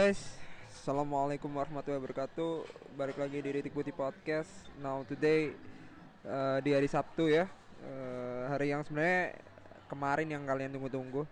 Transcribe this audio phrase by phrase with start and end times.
[0.00, 0.32] Guys,
[0.80, 2.64] Assalamualaikum warahmatullahi wabarakatuh.
[2.96, 4.48] Balik lagi di Ritik Putih Podcast.
[4.80, 5.52] Now today
[6.24, 7.44] uh, di hari Sabtu ya.
[7.84, 9.36] Uh, Hari yang sebenarnya
[9.92, 11.28] kemarin yang kalian tunggu-tunggu.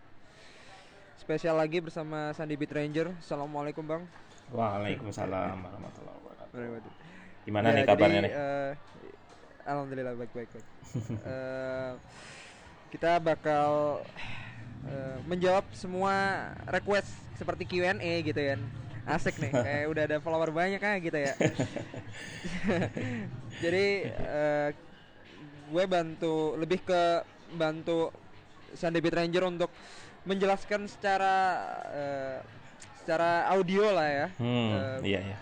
[1.17, 3.17] Spesial lagi bersama Sandi Beat Ranger.
[3.25, 4.05] Assalamualaikum bang.
[4.53, 6.93] Waalaikumsalam warahmatullahi wabarakatuh.
[7.49, 8.33] Gimana Ya, nih kabarnya jadi, nih?
[8.37, 8.73] uh,
[9.65, 10.51] Alhamdulillah baik baik.
[10.53, 10.65] Baik
[11.25, 11.97] Uh,
[12.93, 14.05] Kita bakal
[14.87, 18.61] uh, menjawab semua request seperti Q&A gitu kan.
[19.09, 21.35] Asik nih, kayak udah ada follower banyak kan gitu ya.
[23.65, 23.87] Jadi
[24.23, 24.69] uh,
[25.69, 27.25] gue bantu lebih ke
[27.57, 28.13] bantu
[28.77, 29.73] Sunday Beat Ranger untuk
[30.29, 31.35] menjelaskan secara
[31.89, 32.39] uh,
[33.01, 34.27] secara audio lah ya.
[34.37, 35.39] Hmm, uh, iya iya.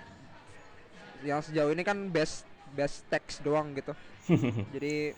[1.26, 3.90] yang sejauh ini kan best best text doang gitu.
[4.76, 5.16] Jadi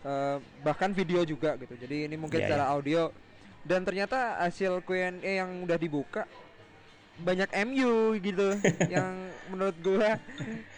[0.00, 1.76] eh, bahkan video juga gitu.
[1.76, 3.12] Jadi ini mungkin Iya, secara audio
[3.64, 6.24] dan ternyata hasil Q&A yang udah dibuka
[7.20, 8.56] banyak MU gitu
[8.94, 9.12] yang
[9.52, 10.16] menurut gua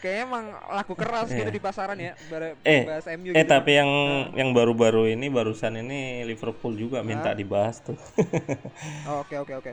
[0.03, 0.45] kayaknya emang
[0.75, 1.55] laku keras gitu Iya.
[1.55, 3.47] di pasaran ya bar- Eh, bahas MU eh gitu.
[3.47, 3.91] tapi yang
[4.35, 7.95] yang baru-baru ini barusan ini Liverpool juga minta dibahas tuh.
[9.07, 9.73] Oh, Oke oke oke.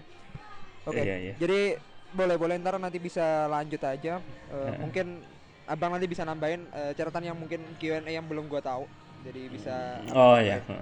[0.90, 1.02] Oke.
[1.06, 1.34] Iya, iya.
[1.38, 1.78] Jadi
[2.14, 4.18] boleh boleh ntar nanti bisa lanjut aja.
[4.18, 4.78] Eh, Heeh.
[4.82, 5.22] Mungkin
[5.70, 8.90] abang nanti bisa nambahin eh, catatan yang mungkin Q&A yang belum gua tahu.
[9.26, 10.02] Jadi bisa.
[10.14, 10.62] Oh iya.
[10.62, 10.74] Oke.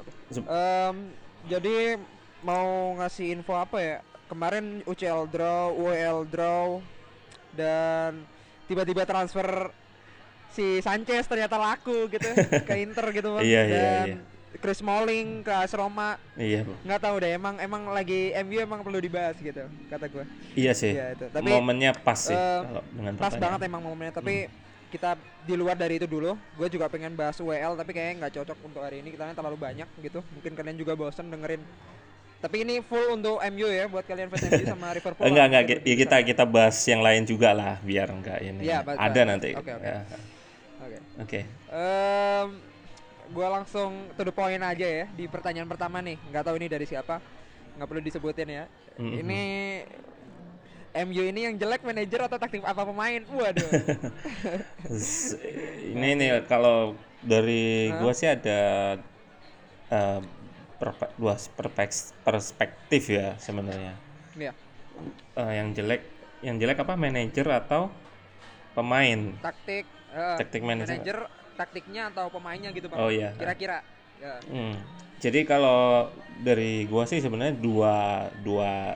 [0.00, 0.10] Oke.
[0.32, 0.96] Sep- Em,
[1.48, 1.96] jadi
[2.44, 3.96] mau ngasih info apa ya?
[4.28, 6.84] Kemarin UCL draw, UEL draw,
[7.56, 8.22] dan
[8.68, 9.72] tiba-tiba transfer
[10.52, 12.28] si Sanchez ternyata laku gitu
[12.68, 13.44] ke Inter gitu bang.
[13.44, 14.16] Iya, iya, dan iya.
[14.58, 16.74] Chris Smalling ke AS Roma Iya, Bro.
[16.82, 19.60] nggak tahu deh emang emang lagi MU emang perlu dibahas gitu
[19.92, 20.24] kata gue
[20.56, 20.96] Iya sih.
[20.96, 21.26] Iya, itu.
[21.30, 24.48] Tapi, Momennya pas sih kalau dengan pas banget emang momennya tapi
[24.88, 28.58] kita di luar dari itu dulu gue juga pengen bahas WL tapi kayaknya nggak cocok
[28.62, 31.60] untuk hari ini karena terlalu banyak gitu mungkin kalian juga bosen dengerin
[32.38, 35.96] tapi ini full untuk MU ya buat kalian fans MU sama Liverpool Enggak enggak ya
[35.98, 36.26] kita bisa.
[36.26, 38.62] kita bahas yang lain juga lah biar enggak ini.
[38.62, 39.26] Bahas- Ada bahas.
[39.26, 39.50] nanti.
[39.52, 39.84] Oke, oke.
[39.84, 39.98] Ya,
[41.18, 41.40] Oke.
[43.28, 46.86] Gue langsung to the point aja ya di pertanyaan pertama nih nggak tahu ini dari
[46.86, 47.20] siapa
[47.76, 48.64] nggak perlu disebutin ya
[48.96, 49.12] Mhm.
[49.14, 49.40] ini
[50.98, 53.70] MU ini yang jelek manajer atau taktik apa pemain waduh
[55.94, 57.98] ini nih kalau dari Hah?
[58.02, 58.60] gua sih ada
[59.90, 60.20] eh,
[60.78, 61.34] perpe- dua
[62.22, 63.94] perspektif ya sebenarnya.
[64.38, 64.52] ya
[65.38, 66.02] Eh, yang jelek,
[66.42, 67.86] yang jelek apa manajer atau
[68.74, 69.34] pemain?
[69.38, 70.98] taktik eh, Taktik manajer.
[70.98, 71.18] manajer
[71.58, 73.34] taktiknya atau pemainnya gitu bang Oh, iya.
[73.34, 73.82] kira-kira
[74.18, 74.38] ya.
[74.46, 74.74] Hmm.
[75.18, 76.06] Jadi kalau
[76.46, 78.94] dari gua sih sebenarnya dua dua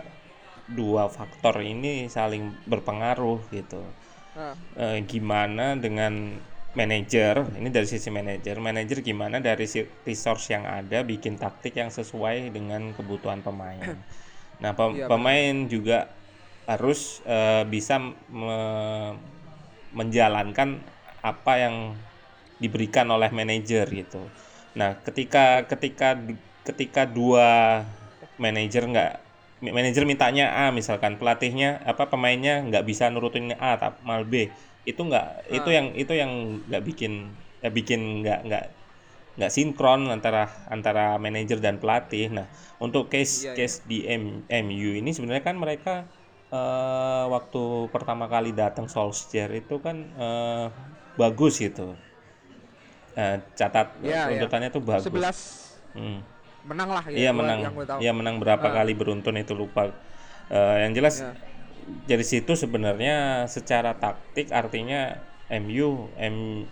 [0.81, 3.93] dua faktor ini saling berpengaruh gitu.
[4.35, 6.41] Ah, Eh, gimana dengan
[6.73, 7.37] manajer?
[7.61, 8.57] Ini dari sisi manajer.
[8.57, 9.69] Manajer gimana dari
[10.09, 14.01] resource yang ada bikin taktik yang sesuai dengan kebutuhan pemain?
[14.63, 15.09] Nah pem- benar.
[15.11, 15.99] pemain juga
[16.71, 17.99] harus eh, bisa
[18.31, 19.17] me-
[19.93, 20.89] menjalankan
[21.23, 21.77] apa yang
[22.63, 24.31] diberikan oleh manajer gitu.
[24.79, 26.17] Nah ketika ketika
[26.65, 27.49] ketika dua
[28.41, 29.13] manajer nggak
[29.63, 34.51] manajer mintanya A misalkan pelatihnya apa pemainnya nggak bisa nurutin A tapi mal B
[34.83, 35.75] itu nggak itu Ah.
[35.79, 36.33] yang itu yang
[36.67, 37.13] nggak bikin
[37.63, 38.65] ya bikin nggak nggak
[39.39, 42.51] nggak sinkron antara antara manajer dan pelatih nah
[42.83, 43.57] untuk case Iya, iya.
[43.57, 46.11] case di M- MU ini sebenarnya kan mereka
[46.51, 47.63] eh, waktu
[47.95, 50.67] pertama kali datang Solskjaer itu kan eh,
[51.15, 51.95] bagus gitu
[53.13, 54.41] Eh, catat Iya, iya.
[54.41, 55.39] runtutannya tuh bagus 11
[55.93, 56.25] Hmm.
[56.63, 58.73] Menang lah ya Iya menang, yang gue tahu iya menang berapa Ah.
[58.83, 59.91] kali beruntun itu lupa.
[60.49, 61.33] Eh, yang jelas Iya.
[62.07, 65.19] dari situ sebenarnya secara taktik artinya
[65.51, 66.65] MU, M,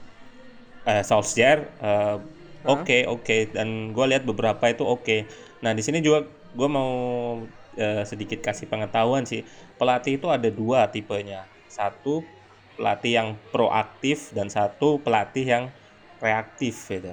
[0.87, 2.17] eh, Solskjaer eh,
[2.65, 5.27] oke oke dan gue lihat beberapa itu oke.
[5.63, 6.25] Nah di sini juga
[6.55, 6.93] gue mau
[7.77, 9.47] eh, sedikit kasih pengetahuan sih
[9.79, 11.47] pelatih itu ada dua tipenya.
[11.71, 12.27] Satu
[12.77, 15.65] pelatih yang proaktif dan satu pelatih yang
[16.21, 17.13] reaktif gitu.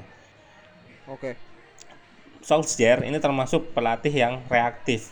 [1.07, 1.47] oke
[2.48, 5.12] Solskjaer ini termasuk pelatih yang reaktif.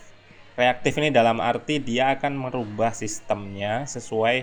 [0.56, 4.36] Reaktif ini dalam arti dia akan merubah sistemnya sesuai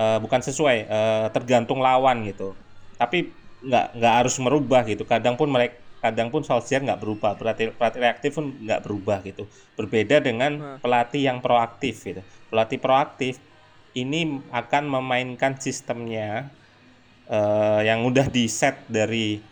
[0.00, 2.56] eh, bukan sesuai eh, tergantung lawan gitu.
[2.96, 3.28] Tapi
[3.68, 5.04] nggak nggak harus merubah gitu.
[5.04, 7.36] Kadang pun mereka kadang pun Solskjaer nggak berubah.
[7.36, 9.44] Pelatih pelatih reaktif pun nggak berubah gitu.
[9.76, 10.78] Berbeda dengan Nah.
[10.80, 12.24] pelatih yang proaktif gitu.
[12.48, 13.36] Pelatih proaktif
[13.92, 16.48] ini akan memainkan sistemnya
[17.28, 19.51] eh, yang udah di set dari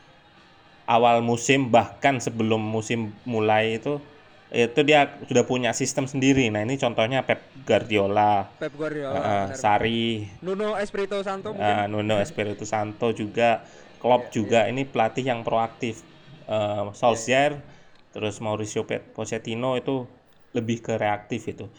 [0.91, 4.03] awal musim bahkan sebelum musim mulai itu
[4.51, 6.51] itu dia sudah punya sistem sendiri.
[6.51, 9.55] Nah ini contohnya Pep Guardiola, Pep Guardiola benar.
[9.55, 13.63] Sari, Nuno Espirito Santo mungkin eh, Nuno Espirito Santo juga,
[14.03, 16.03] Klopp Iya, juga ini pelatih yang proaktif.
[16.51, 17.63] Eh, Solskjaer,
[18.11, 18.83] terus Mauricio
[19.15, 20.11] Pochettino itu
[20.51, 21.71] lebih ke reaktif itu.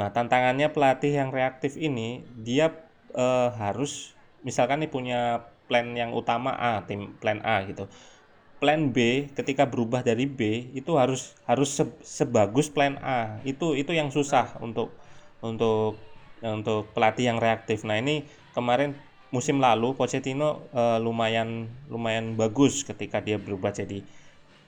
[0.00, 2.72] Nah, tantangannya pelatih yang reaktif ini dia
[3.12, 5.20] eh, harus misalkan nih punya
[5.68, 7.92] plan yang utama A, tim plan A gitu.
[8.56, 13.36] Plan B ketika berubah dari B itu harus harus se sebagus plan A.
[13.44, 14.96] Itu itu yang susah untuk
[15.44, 16.00] untuk
[16.40, 17.84] untuk pelatih yang reaktif.
[17.84, 18.24] Nah, ini
[18.56, 18.96] kemarin
[19.28, 24.00] musim lalu Pochettino eh, lumayan lumayan bagus ketika dia berubah jadi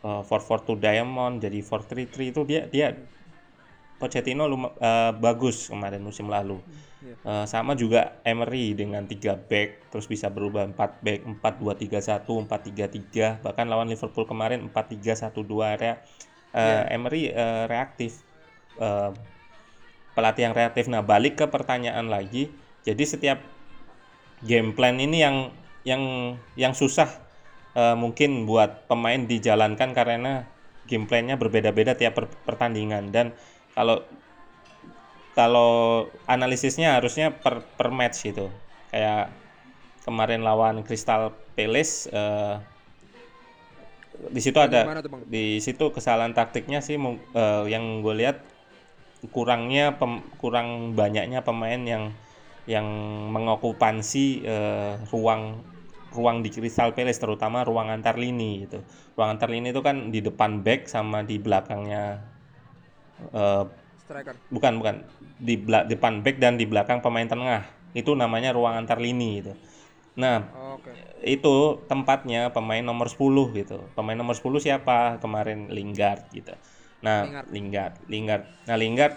[0.02, 2.86] uh, 442 Diamond, jadi 433 itu dia dia
[3.98, 6.62] Pochettino luma, uh, bagus kemarin musim lalu.
[7.22, 12.26] Uh, sama juga Emery dengan 3 back terus bisa berubah 4 back 4 2 3
[12.26, 16.02] 1 4 3 3 bahkan lawan Liverpool kemarin 4 3 1 2 area
[16.54, 18.22] uh, Emery uh, reaktif.
[18.78, 19.14] Uh,
[20.18, 20.90] pelatih yang reaktif.
[20.90, 22.50] Nah balik ke pertanyaan lagi.
[22.82, 23.38] Jadi setiap
[24.42, 25.36] game plan ini yang
[25.86, 27.06] yang yang susah
[27.78, 30.46] uh, mungkin buat pemain dijalankan karena
[30.90, 33.14] game plan-nya berbeda-beda tiap per pertandingan.
[33.14, 33.30] Dan
[33.78, 34.02] kalau
[35.38, 38.50] kalau analisisnya harusnya per, per match gitu
[38.90, 39.30] kayak
[40.02, 42.58] kemarin lawan Crystal Palace uh,
[44.18, 44.82] di situ ada
[45.30, 48.42] di situ kesalahan taktiknya sih uh, yang gue lihat
[49.30, 52.10] kurangnya pem, kurang banyaknya pemain yang
[52.66, 52.86] yang
[53.30, 55.62] mengokupansi uh, ruang
[56.10, 58.82] ruang di Crystal Palace terutama ruang antar lini gitu.
[59.14, 62.18] Ruang antar lini itu kan di depan back sama di belakangnya
[63.30, 63.64] uh,
[64.08, 64.34] striker.
[64.48, 65.04] Bukan, bukan.
[65.36, 67.68] Di depan back dan di belakang pemain tengah.
[67.92, 69.52] Itu namanya ruang antar lini gitu.
[70.18, 70.98] Nah, oh, okay.
[71.22, 73.20] itu tempatnya pemain nomor 10
[73.54, 73.86] gitu.
[73.94, 75.22] Pemain nomor 10 siapa?
[75.22, 76.56] Kemarin Lingard gitu.
[77.04, 78.42] Nah, Lingard, Lingard.
[78.66, 79.14] Nah, Lingard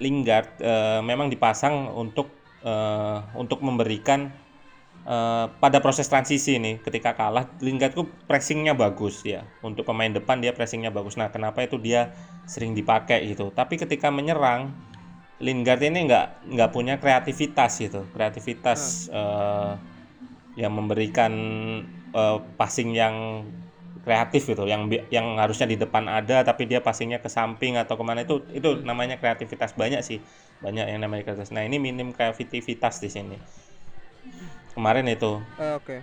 [0.00, 2.32] Lingard uh, memang dipasang untuk
[2.64, 4.32] uh, untuk memberikan
[5.02, 9.42] Uh, pada proses transisi nih ketika kalah Lingard tuh pressingnya bagus ya.
[9.58, 11.18] Untuk pemain depan dia pressingnya bagus.
[11.18, 12.14] Nah kenapa itu dia
[12.46, 13.50] sering dipakai gitu?
[13.50, 14.70] Tapi ketika menyerang
[15.42, 18.06] Lingard ini nggak nggak punya kreativitas gitu.
[18.14, 19.18] Kreativitas hmm.
[19.18, 19.72] uh,
[20.54, 21.32] yang memberikan
[22.14, 23.42] uh, passing yang
[24.06, 24.70] kreatif gitu.
[24.70, 28.38] Yang yang harusnya di depan ada tapi dia passingnya ke samping atau ke mana itu
[28.54, 30.22] itu namanya kreativitas banyak sih.
[30.62, 31.50] Banyak yang namanya kreativitas.
[31.50, 33.38] Nah ini minim kreativitas di sini
[34.74, 35.40] kemarin itu.
[35.56, 35.86] Uh, Oke.
[35.86, 36.00] Okay.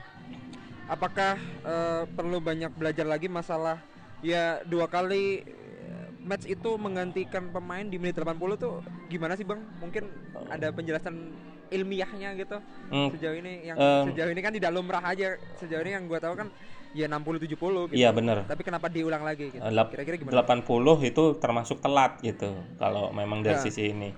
[0.90, 3.78] Apakah uh, perlu banyak belajar lagi masalah
[4.26, 9.62] ya dua kali eh, match itu menggantikan pemain di menit 80 tuh gimana sih bang?
[9.80, 10.10] Mungkin
[10.50, 11.30] ada penjelasan
[11.70, 12.58] ilmiahnya gitu
[12.90, 13.10] hmm.
[13.14, 16.34] sejauh ini yang um, sejauh ini kan tidak lumrah aja sejauh ini yang gue tahu
[16.34, 16.50] kan
[16.98, 17.94] ya 60 70 gitu.
[17.94, 18.50] Iya benar.
[18.50, 19.62] Tapi kenapa diulang lagi gitu?
[19.62, 20.42] Kira-kira gimana?
[20.42, 20.66] 80
[21.06, 23.64] itu termasuk telat gitu kalau memang dari ya.
[23.64, 24.10] sisi ini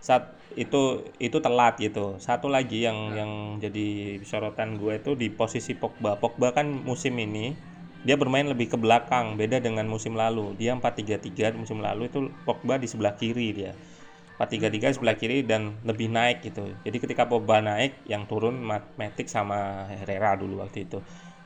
[0.00, 2.16] saat itu itu telat gitu.
[2.16, 3.16] Satu lagi yang nah.
[3.20, 6.16] yang jadi sorotan gue itu di posisi Pogba.
[6.16, 7.52] Pogba kan musim ini
[8.06, 10.56] dia bermain lebih ke belakang beda dengan musim lalu.
[10.56, 13.72] Dia 4-3-3 musim lalu itu Pogba di sebelah kiri dia.
[14.40, 16.72] 4-3-3 sebelah kiri dan lebih naik gitu.
[16.84, 18.60] Jadi ketika Pogba naik yang turun
[18.96, 21.00] Matic sama Herrera dulu waktu itu.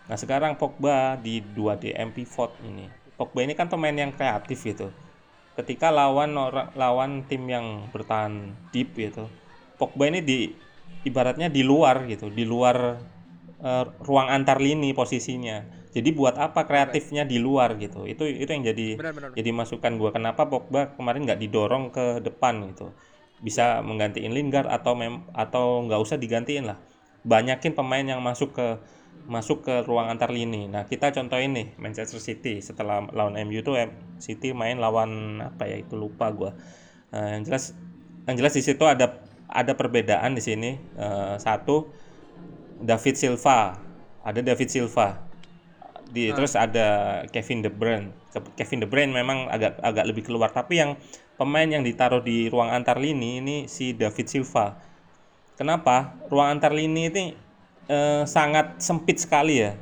[0.07, 2.87] Nah sekarang Pogba di 2 DM pivot ini.
[3.15, 4.91] Pogba ini kan pemain yang kreatif gitu
[5.61, 9.29] ketika lawan orang lawan tim yang bertahan deep gitu.
[9.77, 10.39] Pogba ini di
[11.05, 13.01] ibaratnya di luar gitu di luar
[13.61, 15.81] uh, ruang antar lini posisinya.
[15.91, 18.07] Jadi buat apa kreatifnya di luar gitu?
[18.07, 19.31] Itu itu yang jadi benar, benar.
[19.35, 22.95] jadi masukan gue kenapa Pogba kemarin nggak didorong ke depan gitu?
[23.43, 26.79] Bisa menggantiin Lingard atau mem atau nggak usah digantiin lah.
[27.27, 28.81] Banyakin pemain yang masuk ke
[29.31, 30.67] masuk ke ruang antar lini.
[30.67, 33.79] Nah, kita contoh ini Manchester City setelah lawan MU itu
[34.19, 36.51] City main lawan apa ya itu lupa gua.
[37.15, 37.75] Uh, yang jelas
[38.27, 40.83] yang jelas di situ ada ada perbedaan di sini.
[40.99, 41.87] Uh, satu
[42.83, 43.79] David Silva,
[44.27, 45.23] ada David Silva.
[46.11, 46.35] Di nah.
[46.35, 46.89] terus ada
[47.31, 48.11] Kevin De Bruyne.
[48.59, 50.99] Kevin De Bruyne memang agak agak lebih keluar, tapi yang
[51.39, 54.75] pemain yang ditaruh di ruang antar lini ini si David Silva.
[55.55, 56.19] Kenapa?
[56.27, 57.25] Ruang antar lini ini
[57.91, 59.75] eh, sangat sempit sekali ya.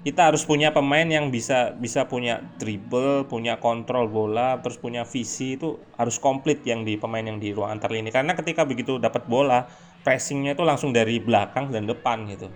[0.00, 5.60] Kita harus punya pemain yang bisa bisa punya dribble, punya kontrol bola, terus punya visi
[5.60, 8.08] itu harus komplit yang di pemain yang di ruang antar lini.
[8.08, 9.68] Karena ketika begitu dapat bola,
[10.00, 12.48] pressingnya itu langsung dari belakang dan depan gitu,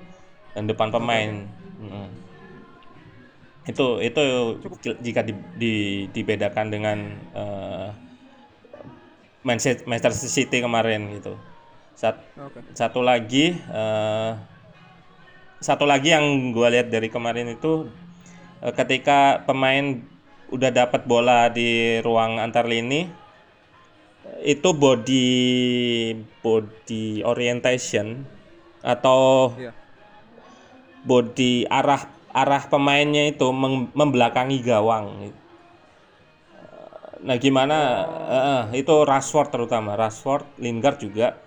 [0.57, 1.45] dan depan pemain.
[1.85, 2.09] Hmm.
[3.69, 4.25] Itu itu
[5.05, 5.75] jika di, di,
[6.17, 6.99] dibedakan dengan
[7.37, 7.93] uh,
[9.45, 11.37] Manchester City kemarin gitu.
[11.93, 12.61] Sat, okay.
[12.73, 14.54] Satu lagi uh,
[15.65, 17.89] satu lagi yang gue lihat dari kemarin itu
[18.61, 20.05] eh, ketika pemain
[20.53, 23.09] udah dapat bola di ruang antar lini
[24.45, 25.29] itu body
[26.45, 28.29] body orientation
[28.85, 29.73] atau yeah.
[31.09, 32.05] body arah
[32.37, 33.49] arah pemainnya itu
[33.97, 35.33] membelakangi gawang
[37.25, 41.41] Nah, gimana eh, eh, itu Rashford terutama, Rashford, Lingard juga.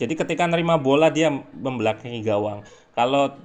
[0.00, 2.64] Jadi ketika nerima bola dia membelakangi gawang.
[2.96, 3.36] Kalau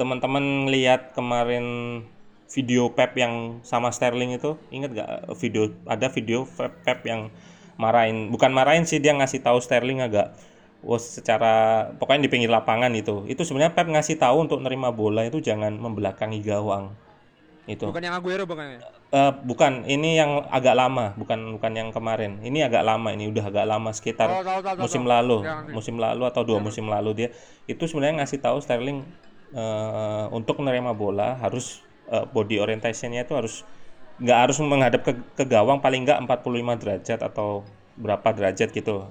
[0.00, 2.00] teman-teman lihat kemarin
[2.48, 7.28] video Pep yang sama Sterling itu, ingat gak video ada video Pep, Pep yang
[7.76, 10.32] marahin, bukan marahin sih dia ngasih tahu Sterling agak
[10.80, 13.28] was secara pokoknya di pinggir lapangan itu.
[13.28, 16.96] Itu sebenarnya Pep ngasih tahu untuk nerima bola itu jangan membelakangi gawang.
[17.68, 17.92] Itu.
[17.92, 18.80] Bukan yang Aguero bukan ya?
[19.12, 22.40] Eh, bukan, ini yang agak lama, bukan bukan yang kemarin.
[22.40, 25.12] Ini agak lama, ini udah agak lama sekitar Oh, tahu, tahu, tahu, musim tahu.
[25.12, 27.28] lalu, Yang- musim lalu atau dua musim lalu dia
[27.68, 29.04] itu sebenarnya ngasih tahu Sterling
[29.54, 33.54] eh, untuk menerima bola harus eh, body orientationnya itu harus
[34.20, 37.64] nggak harus menghadap ke, ke gawang paling nggak 45 derajat atau
[37.96, 39.08] berapa derajat gitu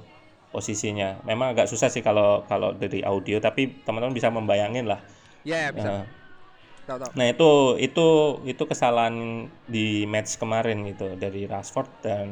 [0.53, 1.21] posisinya.
[1.25, 5.01] Memang agak susah sih kalau kalau dari audio, tapi teman-teman bisa membayangin lah.
[5.45, 5.89] Iya, ya, bisa.
[5.89, 6.03] Eh,
[6.89, 7.11] Tahu tahu.
[7.17, 8.07] Nah itu itu
[8.49, 12.27] itu kesalahan di match kemarin gitu dari Rashford dan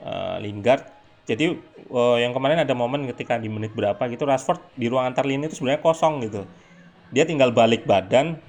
[0.00, 0.84] eh, Lingard.
[1.28, 1.44] Jadi
[1.92, 5.48] eh, yang kemarin ada momen ketika di menit berapa gitu Rashford di ruang antar lini
[5.48, 6.48] itu sebenarnya kosong gitu.
[7.12, 8.40] Dia tinggal balik badan,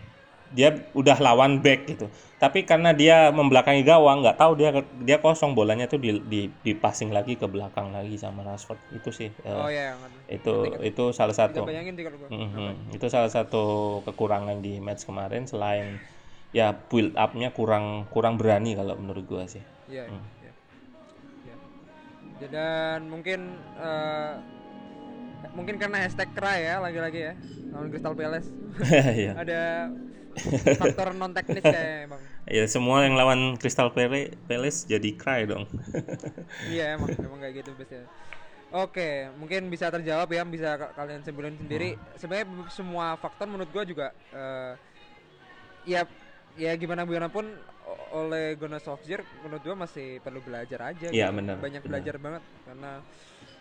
[0.53, 2.07] dia udah lawan back gitu.
[2.39, 4.69] Tapi karena dia membelakangi gawang, nggak tahu dia
[5.03, 9.09] dia kosong bolanya tuh di, di, di passing lagi ke belakang lagi sama Rashford itu
[9.11, 9.29] sih.
[9.43, 10.53] eh, Oh iya, yang itu
[10.83, 11.65] itu salah satu.
[11.67, 11.95] bayangin.
[12.31, 12.95] Mhm.
[12.95, 15.99] Itu salah satu kekurangan di match kemarin selain
[16.53, 19.61] ya build up-nya kurang kurang berani kalau menurut gua sih.
[19.89, 20.21] Iya, Hmm.
[20.39, 20.51] iya.
[21.43, 21.55] Iya.
[22.41, 24.33] Ya, Dan mungkin eh,
[25.51, 27.33] mungkin karena hashtag cry ya lagi-lagi ya
[27.69, 28.47] lawan Crystal Palace
[29.19, 29.31] Iya.
[29.35, 29.61] ada
[30.81, 35.63] faktor non teknis kayak emang Ya semua yang lawan Crystal Palace, jadi cry dong.
[36.73, 38.07] iya emang emang kayak gitu biasanya
[38.73, 43.69] oke mungkin bisa terjawab ya bisa ka- kalian simpulin sendiri sebenarnya be- semua faktor menurut
[43.69, 44.73] gua juga eh,
[45.85, 46.01] ya
[46.57, 47.45] ya gimana gimana pun
[48.11, 51.37] oleh Gunnar Solskjaer menurut gua masih perlu belajar aja Iya, gitu.
[51.37, 51.89] benar, banyak benar.
[51.93, 52.91] belajar banget karena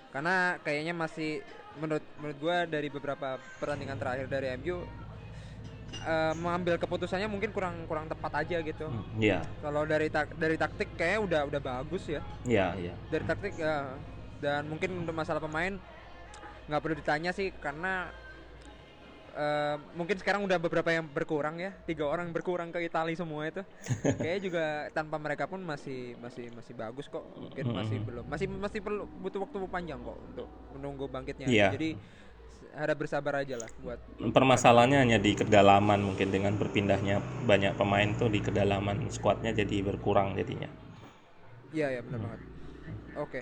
[0.09, 1.31] karena kayaknya masih
[1.81, 4.85] menurut menurut gua dari beberapa pertandingan terakhir dari MU
[6.03, 8.87] eh, mengambil keputusannya mungkin kurang kurang tepat aja gitu.
[9.17, 12.21] Iya, kalau dari tak dari taktik kayaknya udah udah bagus ya.
[12.45, 12.95] Iya, iya.
[13.09, 13.97] dari taktik ya.
[14.43, 15.79] Dan mungkin untuk masalah pemain
[16.67, 18.11] nggak perlu ditanya sih karena
[19.33, 23.63] eh, mungkin sekarang udah beberapa yang berkurang ya tiga orang berkurang ke Italia semua itu
[24.21, 28.81] kayaknya juga tanpa mereka pun masih masih masih bagus kok mungkin masih belum masih masih
[28.85, 31.69] perlu butuh waktu panjang kok untuk menunggu bangkitnya Iya.
[31.73, 31.91] jadi
[32.73, 34.01] harap bersabar aja lah buat
[34.33, 40.33] Permasalahannya hanya di kedalaman mungkin dengan berpindahnya banyak pemain tuh di kedalaman skuadnya jadi berkurang
[40.33, 40.73] jadinya.
[41.73, 42.41] Iya ya benar banget.
[43.21, 43.41] Oke.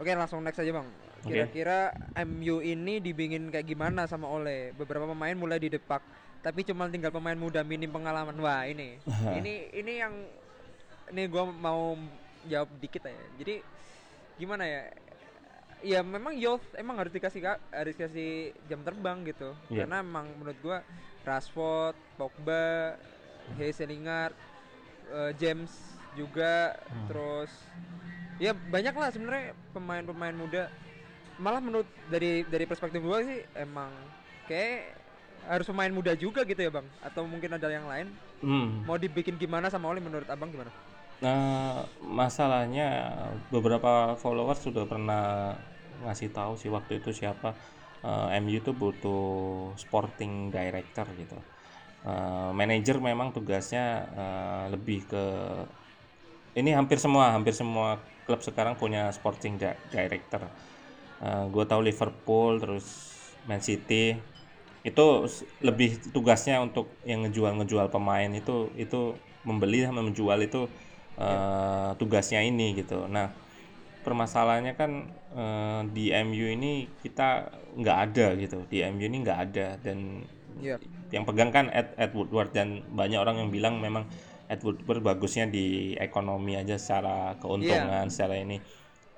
[0.00, 0.88] Oke langsung next aja bang.
[1.22, 4.72] Kira-kira MU ini dibingin kayak gimana sama Oleh?
[4.72, 6.00] Beberapa pemain mulai didepak,
[6.40, 8.36] tapi cuma tinggal pemain muda minim pengalaman.
[8.40, 8.96] Wah ini,
[9.38, 10.14] ini ini yang
[11.12, 11.98] ini gua mau
[12.48, 13.24] jawab dikit aja.
[13.36, 13.60] Jadi
[14.36, 14.82] gimana ya?
[15.80, 19.56] Ya memang youth emang harus dikasih ka- harus dikasih jam terbang gitu.
[19.68, 19.84] Iya.
[19.84, 20.78] Karena emang menurut gua
[21.20, 22.96] Rashford, Pogba,
[23.60, 24.32] Hayes Lingard,
[25.08, 25.72] eh, James
[26.18, 26.74] juga
[27.06, 27.54] terus
[28.42, 30.66] ya banyak lah sebenarnya pemain-pemain muda
[31.44, 33.92] malah menurut dari dari perspektif gua sih emang
[34.48, 35.00] kayak
[35.52, 38.08] harus pemain muda juga gitu ya bang atau mungkin ada yang lain
[38.42, 38.84] Hmm.
[38.86, 40.72] mau dibikin gimana sama Oli menurut abang gimana
[41.24, 41.84] Nah,
[42.20, 42.82] masalahnya
[43.54, 45.20] beberapa followers sudah pernah
[46.04, 47.48] ngasih tahu sih waktu itu siapa
[48.06, 49.18] eh, MU itu butuh
[49.82, 51.34] sporting director gitu.
[52.08, 53.80] Eh, manajer memang tugasnya
[54.20, 55.18] eh, lebih ke
[56.60, 57.88] ini hampir semua hampir semua
[58.26, 59.78] klub sekarang punya sporting di-
[61.20, 61.46] director.
[61.52, 62.86] gue tahu Liverpool terus
[63.44, 64.16] Man City
[64.80, 65.06] itu
[65.60, 69.12] lebih tugasnya untuk yang ngejual-ngejual pemain itu itu
[69.44, 70.68] membeli sama menjual itu
[71.20, 73.04] eh, tugasnya ini gitu.
[73.08, 73.28] Nah
[74.00, 74.90] permasalahannya kan
[75.36, 80.24] eh, di MU ini kita nggak ada gitu di MU ini nggak ada dan
[80.60, 80.76] Iya.
[81.14, 84.04] yang pegang kan Ed, Ed Woodward dan banyak orang yang bilang memang
[84.50, 88.60] Ed Woodward bagusnya di ekonomi aja secara keuntungan secara ini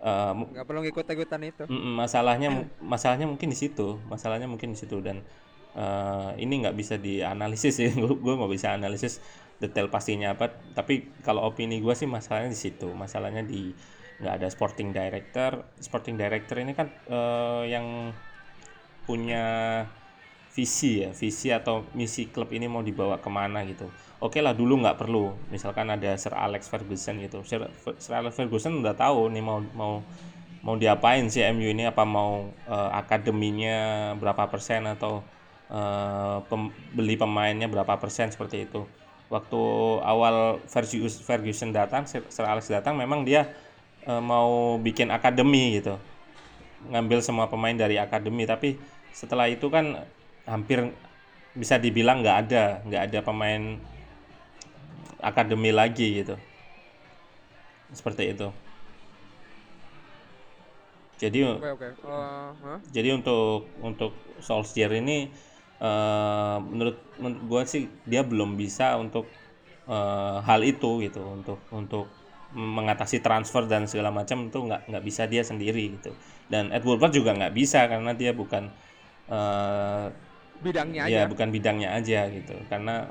[0.02, 1.64] Eh, mu- nggak perlu ngikut-ikutan itu.
[1.70, 2.48] Masalahnya
[2.92, 4.98] masalahnya mungkin di situ masalahnya mungkin di situ.
[4.98, 5.22] Dan
[5.78, 7.88] eh, ini nggak bisa dianalisis ya
[8.24, 9.22] gue nggak bisa analisis
[9.62, 10.50] detail pastinya apa.
[10.74, 12.90] Tapi kalau opini gue sih masalahnya di situ.
[12.92, 13.70] Masalahnya di
[14.18, 15.50] nggak ada sporting director.
[15.78, 17.86] Sporting director ini kan eh, yang
[19.06, 19.42] punya
[20.52, 23.88] visi ya visi atau misi klub ini mau dibawa ke mana gitu.
[24.22, 25.32] Oke lah dulu nggak perlu.
[25.48, 27.40] Misalkan ada Sir Alex Ferguson gitu.
[27.48, 27.60] Sir,
[27.98, 29.92] Sir Alex Ferguson udah tahu nih mau mau
[30.62, 33.76] mau diapain sih MU ini apa mau eh, akademinya
[34.20, 35.24] berapa persen atau
[35.72, 38.84] eh, pem- beli pemainnya berapa persen seperti itu.
[39.32, 39.60] Waktu
[40.04, 40.60] awal
[41.24, 43.48] Ferguson, datang, Sir Alex datang, memang dia
[44.04, 45.96] eh, mau bikin akademi gitu,
[46.90, 48.44] ngambil semua pemain dari akademi.
[48.46, 48.76] Tapi
[49.14, 50.04] setelah itu kan
[50.52, 50.78] hampir
[51.56, 53.62] bisa dibilang nggak ada, nggak ada pemain
[55.22, 56.36] akademi lagi gitu,
[57.96, 58.48] seperti itu.
[61.22, 61.86] Jadi oke.
[61.86, 62.78] Eh, hah?
[62.90, 65.30] jadi untuk untuk Solskjaer ini
[65.78, 69.30] eh, menurut menurut gua sih dia belum bisa untuk
[69.86, 72.10] eh, hal itu gitu untuk untuk
[72.52, 76.12] mengatasi transfer dan segala macam itu nggak nggak bisa dia sendiri gitu
[76.52, 78.68] dan Ed Woodward juga nggak bisa karena dia bukan
[79.30, 80.06] eh,
[80.62, 81.30] Bidangnya ya aja.
[81.30, 83.10] bukan bidangnya aja gitu karena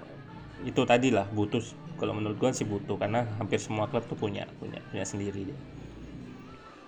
[0.63, 1.59] itu tadi lah butuh
[1.99, 5.57] kalau menurut gua sih butuh karena hampir semua klub tuh punya punya punya sendiri dia.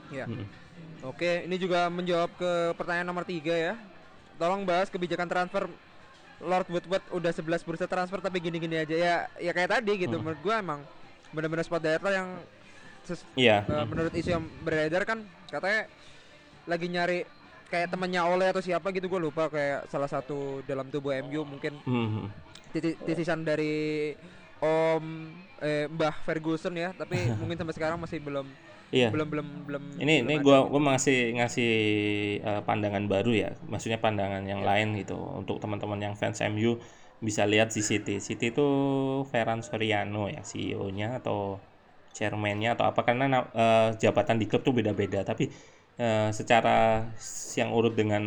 [0.10, 0.26] Iya.
[0.30, 0.46] Mm.
[1.04, 3.74] Oke, ini juga menjawab ke pertanyaan nomor tiga ya.
[4.40, 5.68] Tolong bahas kebijakan transfer
[6.40, 9.16] Lord Woodward udah 11 bursa transfer tapi gini-gini aja ya.
[9.38, 10.16] Ya kayak tadi gitu.
[10.18, 10.80] Menurut gua emang
[11.30, 12.40] benar-benar spot data yang
[13.04, 13.66] ses- Iya.
[13.68, 15.90] eh, menurut isu yang beredar kan katanya
[16.66, 17.20] lagi nyari
[17.74, 21.74] kayak temannya Ole atau siapa gitu gue lupa kayak salah satu dalam tubuh MU mungkin
[21.82, 22.30] Mhm.
[22.70, 24.14] titi- titisan dari
[24.62, 25.06] Om
[25.58, 28.46] eh, Mbah Ferguson ya tapi mungkin sampai sekarang masih belum
[28.94, 29.10] Iya.
[29.10, 30.70] belum belum belum Ini belum ini ada gua gitu.
[30.70, 31.72] gua ngasih ngasih
[32.46, 36.78] eh, pandangan baru ya, maksudnya pandangan yang lain gitu untuk teman-teman yang fans MU
[37.18, 38.22] bisa lihat di City.
[38.22, 38.68] City itu
[39.34, 41.58] Ferran Soriano ya CEO-nya atau
[42.14, 45.50] chairman-nya atau apa karena na- eh, jabatan di klub tuh beda-beda tapi
[46.00, 47.08] eh, secara
[47.60, 48.24] yang urut dengan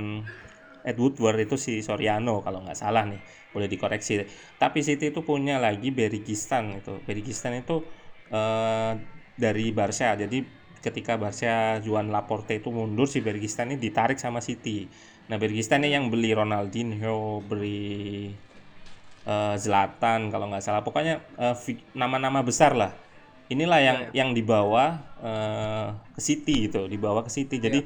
[0.86, 3.20] Ed Woodward itu si Soriano kalau nggak salah nih
[3.50, 4.22] boleh dikoreksi.
[4.62, 7.02] Tapi City itu punya lagi Berigistan itu.
[7.08, 7.82] Berigistan itu
[8.30, 8.92] eh,
[9.34, 10.14] dari Barca.
[10.14, 10.36] Jadi
[10.78, 14.86] ketika Barca Juan Laporte itu mundur si Berigistan ini ditarik sama City.
[15.28, 18.30] Nah Berigistan ini yang beli Ronaldinho beli
[19.26, 20.82] eh, Zlatan kalau nggak salah.
[20.86, 22.92] Pokoknya eh, fi- nama-nama besar lah
[23.46, 27.62] inilah yang yang dibawa eh, ke City gitu dibawa ke City.
[27.62, 27.80] Jadi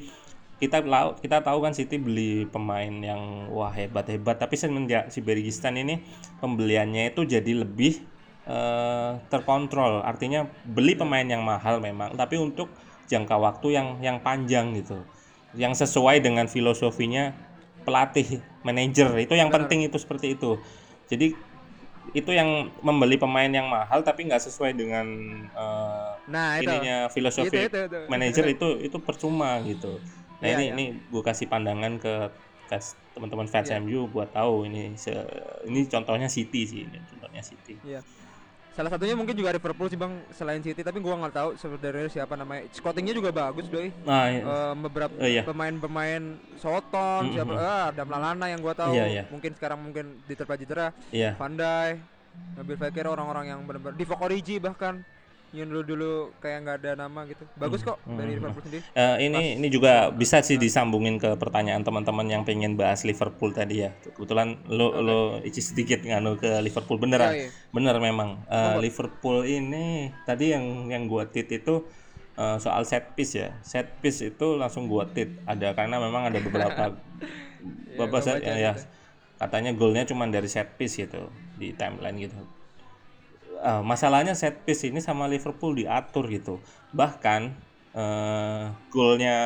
[0.60, 5.24] kita tahu kita tahu kan City beli pemain yang wah hebat hebat tapi semenjak si
[5.24, 6.04] Berigistan ini
[6.44, 8.00] pembeliannya itu jadi lebih
[8.48, 10.04] eh, terkontrol.
[10.04, 12.72] Artinya beli pemain yang mahal memang tapi untuk
[13.08, 15.00] jangka waktu yang yang panjang gitu.
[15.56, 17.34] Yang sesuai dengan filosofinya
[17.82, 19.10] pelatih manajer.
[19.18, 20.60] Itu yang penting itu seperti itu.
[21.10, 21.34] Jadi
[22.10, 22.48] itu yang
[22.80, 25.06] membeli pemain yang mahal tapi nggak sesuai dengan
[25.52, 27.98] eh, nah itu ininya filosofi Itu, itu, itu.
[28.10, 30.00] manajer itu itu percuma gitu.
[30.40, 30.72] Nah Iya, ini iya.
[30.74, 32.14] ini gue kasih pandangan ke
[32.70, 33.78] fans- teman-teman fans Iya.
[33.82, 35.28] MU buat tahu ini se-
[35.68, 37.76] ini contohnya City sih ini contohnya City.
[37.84, 38.00] Iya.
[38.70, 42.34] Salah satunya mungkin juga Liverpool sih bang selain City tapi gua nggak tahu sebenarnya siapa
[42.34, 42.70] namanya.
[42.70, 43.90] Scoutingnya juga bagus doi.
[44.02, 45.42] Nah i- Eh, beberapa Oh, iya.
[45.42, 46.22] pemain-pemain
[46.56, 49.22] Soton siapa ah, ada Lalana yang gua tahu Iya, iya.
[49.26, 51.98] mungkin sekarang mungkin diterpa cedera iya Van Dijk
[52.56, 55.02] Nabil Fekir orang-orang yang benar-benar di Origi bahkan
[55.50, 59.68] yang dulu-dulu kayak nggak ada nama gitu bagus kok dari Liverpool sendiri Eh, ini ini
[59.70, 63.94] juga bisa sih disambungin ke pertanyaan teman-teman yang pengen bahas Liverpool tadi ya.
[64.14, 67.30] Kebetulan lo lo ici sedikit nganu ke Liverpool beneran.
[67.32, 67.50] Iya, iya.
[67.70, 68.42] Bener memang.
[68.50, 71.86] Eh, Liverpool ini tadi yang yang gua tit itu
[72.34, 73.56] eh, soal set piece ya.
[73.62, 76.98] Set piece itu langsung gua tit ada karena memang ada beberapa
[77.96, 78.72] beberapa gua set ya, ya.
[78.74, 78.86] gitu.
[79.40, 82.36] katanya golnya cuma dari set piece gitu di timeline gitu.
[83.60, 86.54] Eh, masalahnya set piece ini sama Liverpool diatur gitu.
[86.96, 87.40] Bahkan
[87.90, 89.36] eh golnya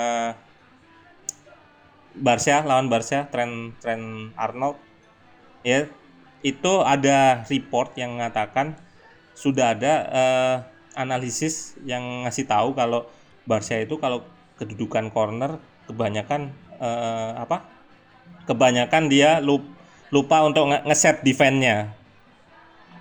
[2.15, 4.79] Barca lawan Barca Trent Trent Arnold
[5.67, 5.89] ya
[6.45, 8.77] itu ada report yang mengatakan
[9.35, 10.57] sudah ada eh,
[10.95, 13.09] analisis yang ngasih tahu kalau
[13.51, 14.23] Barca itu kalau
[14.61, 15.59] kedudukan corner
[15.91, 17.67] kebanyakan eh, apa
[18.49, 19.73] kebanyakan dia lup-
[20.15, 21.91] lupa untuk nge- nge-set defense-nya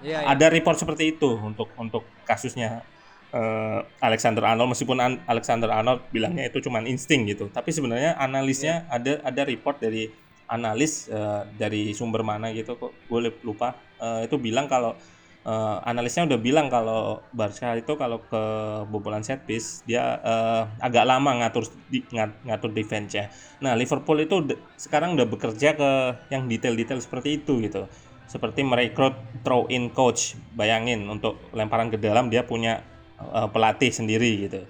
[0.04, 0.28] Iya, iya.
[0.36, 2.84] ada report seperti itu untuk untuk kasusnya
[3.32, 4.70] eh, Alexander Arnold.
[4.76, 7.48] Meskipun An- Alexander Arnold bilangnya itu cuma insting gitu.
[7.50, 10.12] Tapi sebenarnya analisnya ada ada report dari
[10.52, 12.92] analis eh, dari sumber mana gitu kok.
[13.08, 13.80] Gue lupa.
[14.04, 15.00] Eh, itu bilang kalau
[15.48, 18.44] eh, analisnya udah bilang kalau Barca itu kalau ke
[18.92, 23.26] bobolan set piece dia eh, agak lama ngatur di, ngat- ngatur defense nya
[23.64, 24.36] nah Liverpool itu
[24.80, 25.90] sekarang udah bekerja ke
[26.34, 27.88] yang detail-detail seperti itu gitu
[28.34, 29.14] seperti merekrut
[29.46, 30.34] throw in coach.
[30.58, 32.82] Bayangin untuk lemparan ke dalam dia punya
[33.22, 34.62] uh, pelatih sendiri gitu.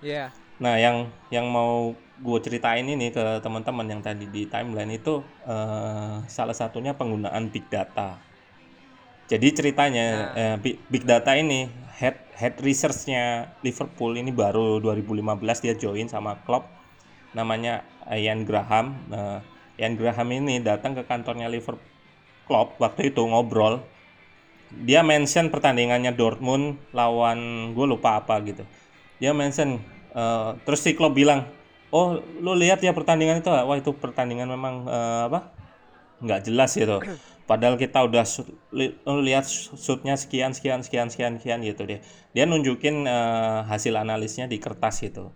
[0.00, 0.32] Iya.
[0.60, 6.20] nah yang yang mau gue ceritain ini ke teman-teman yang tadi di timeline itu uh,
[6.28, 8.20] salah satunya penggunaan big data.
[9.30, 15.74] Jadi ceritanya eh, big, big data ini head head researchnya Liverpool ini baru 2015 dia
[15.78, 16.66] join sama klub
[17.30, 18.98] namanya Ian Graham.
[19.06, 19.38] Nah,
[19.78, 21.78] Ian Graham ini datang ke kantornya Liverpool
[22.50, 23.78] klub waktu itu ngobrol
[24.70, 28.62] dia mention pertandingannya Dortmund lawan gue lupa apa gitu.
[29.18, 29.82] Dia mention
[30.14, 31.50] uh, terus si Klopp bilang
[31.90, 33.50] oh lu lihat ya pertandingan itu?
[33.50, 35.50] Wah itu pertandingan memang uh, apa
[36.22, 37.02] nggak jelas gitu.
[37.50, 38.22] Padahal kita udah
[38.70, 38.94] li,
[39.26, 41.98] lihat shootnya sekian sekian sekian sekian sekian gitu dia.
[42.30, 45.34] Dia nunjukin uh, hasil analisnya di kertas gitu.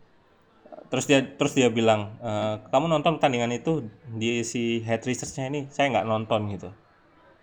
[0.95, 2.31] Terus dia terus dia bilang e,
[2.71, 3.83] kamu nonton pertandingan itu
[4.15, 5.67] di si head researchnya ini?
[5.67, 6.71] Saya nggak nonton gitu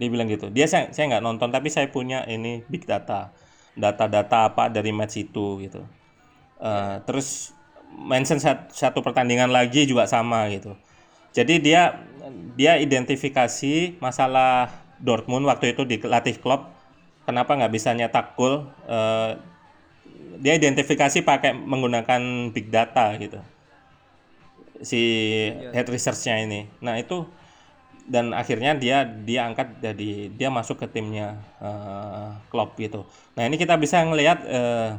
[0.01, 0.49] dia bilang gitu.
[0.49, 3.29] Dia saya saya nggak nonton tapi saya punya ini big data.
[3.77, 5.85] Data-data apa dari match itu gitu.
[6.57, 7.53] Uh, terus
[7.93, 8.41] mention
[8.73, 10.73] satu pertandingan lagi juga sama gitu.
[11.37, 12.01] Jadi dia
[12.57, 16.65] dia identifikasi masalah Dortmund waktu itu dilatih klub.
[17.29, 18.65] Kenapa nggak bisa nyetak gol?
[18.89, 19.37] Uh,
[20.41, 23.37] dia identifikasi pakai menggunakan big data gitu.
[24.81, 24.97] Si
[25.53, 25.69] yeah.
[25.77, 26.65] head researchnya ini.
[26.81, 27.29] Nah itu
[28.07, 33.05] dan akhirnya dia dia angkat jadi dia masuk ke timnya uh, Klopp gitu.
[33.37, 34.89] Nah ini kita bisa ngelihat uh,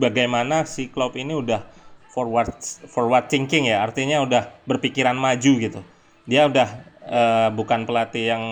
[0.00, 1.64] bagaimana si Klopp ini udah
[2.08, 2.56] forward
[2.88, 3.84] forward thinking ya.
[3.84, 5.80] Artinya udah berpikiran maju gitu.
[6.24, 6.68] Dia udah
[7.04, 8.44] uh, bukan pelatih yang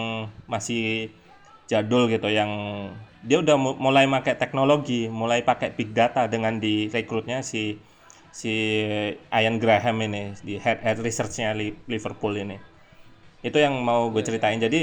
[0.45, 1.11] masih
[1.65, 2.51] jadul gitu yang
[3.25, 7.81] dia udah mulai pakai teknologi, mulai pakai big data dengan direkrutnya si
[8.29, 8.85] si
[9.33, 11.57] Ian Graham ini di head head researchnya
[11.89, 12.74] Liverpool ini.
[13.45, 14.27] Itu yang mau gue iya, iya.
[14.27, 14.59] ceritain.
[14.59, 14.81] Jadi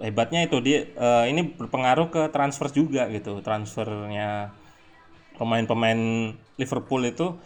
[0.00, 3.44] hebatnya itu dia uh, ini berpengaruh ke transfer juga gitu.
[3.44, 4.50] Transfernya
[5.36, 7.36] pemain-pemain Liverpool itu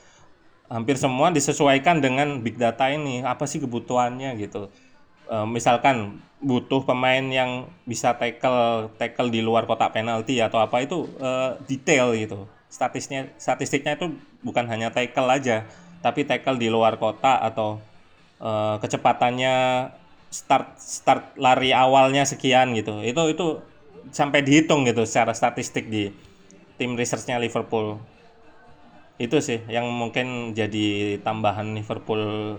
[0.71, 3.27] hampir semua disesuaikan dengan big data ini.
[3.27, 4.71] Apa sih kebutuhannya gitu
[5.29, 11.07] uh, misalkan butuh pemain yang bisa tackle tackle di luar kotak penalti atau apa itu
[11.21, 15.67] uh, detail gitu statistiknya statistiknya itu bukan hanya tackle aja
[16.01, 17.83] tapi tackle di luar kotak atau
[18.39, 19.55] uh, kecepatannya
[20.29, 23.01] start start lari awalnya sekian gitu.
[23.05, 23.47] Itu itu
[24.13, 26.13] sampai dihitung gitu secara statistik di
[26.81, 28.01] tim researchnya Liverpool.
[29.19, 32.57] Itu sih yang mungkin jadi tambahan Liverpool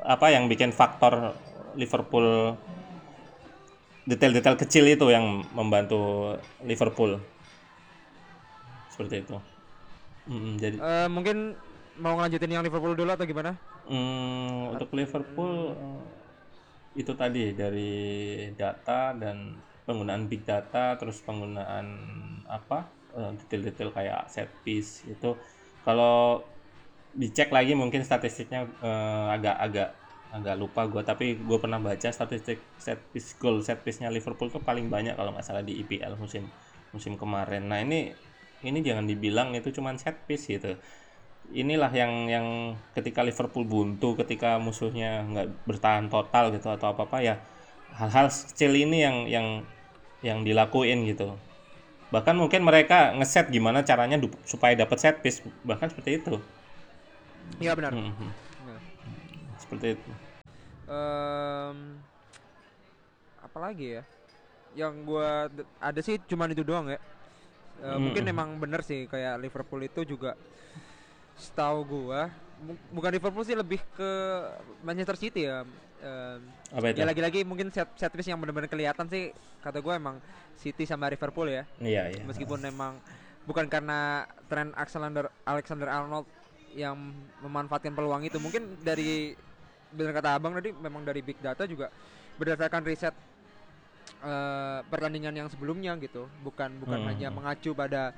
[0.00, 1.36] apa yang bikin faktor
[1.76, 2.56] Liverpool
[4.08, 6.34] detail-detail kecil itu yang membantu
[6.64, 7.20] Liverpool.
[8.90, 9.36] Seperti itu.
[10.30, 11.56] Mm, jadi uh, mungkin
[11.98, 13.56] mau ngelanjutin yang Liverpool dulu atau gimana?
[13.90, 16.00] Mm, untuk Liverpool uh,
[16.98, 17.92] itu tadi dari
[18.58, 19.54] data dan
[19.86, 21.86] penggunaan big data terus penggunaan
[22.50, 25.34] apa uh, detail-detail kayak set piece itu
[25.86, 26.42] kalau
[27.10, 28.70] dicek lagi mungkin statistiknya
[29.34, 29.98] agak-agak
[30.30, 34.46] agak lupa gue tapi gue pernah baca statistik set piece goal set piece nya Liverpool
[34.46, 36.46] tuh paling banyak kalau nggak salah di IPL musim
[36.94, 37.66] musim kemarin.
[37.66, 38.14] Nah ini
[38.62, 40.78] ini jangan dibilang itu cuma set piece gitu
[41.50, 42.46] inilah yang yang
[42.94, 47.34] ketika Liverpool buntu ketika musuhnya nggak bertahan total gitu atau apa apa ya
[47.98, 49.46] hal-hal kecil ini yang yang
[50.22, 51.34] yang dilakuin gitu.
[52.10, 56.38] Bahkan mungkin mereka ngeset gimana caranya supaya dapat set piece bahkan seperti itu.
[57.58, 57.94] Iya benar.
[57.94, 58.30] Mm -hmm.
[59.58, 60.10] Seperti itu.
[60.90, 62.02] Um,
[63.42, 64.02] apalagi ya?
[64.74, 65.50] Yang gua
[65.82, 67.00] ada sih cuma itu doang ya.
[67.80, 68.12] Uh, hmm.
[68.12, 70.36] mungkin emang bener sih kayak Liverpool itu juga
[71.40, 72.28] setahu gua
[72.92, 74.10] bukan Liverpool sih lebih ke
[74.84, 76.38] Manchester City ya um,
[76.76, 77.00] Apa itu?
[77.00, 79.32] ya lagi-lagi mungkin set set piece yang benar-benar kelihatan sih
[79.64, 80.20] kata gue emang
[80.60, 83.00] City sama Liverpool ya iya iya meskipun emang
[83.48, 86.28] bukan karena tren Alexander Alexander Arnold
[86.76, 86.96] yang
[87.42, 89.34] memanfaatkan peluang itu mungkin dari
[89.90, 91.90] benar kata abang tadi memang dari big data juga
[92.38, 93.14] berdasarkan riset
[94.22, 97.08] uh, pertandingan yang sebelumnya gitu bukan bukan hmm.
[97.10, 98.14] hanya mengacu pada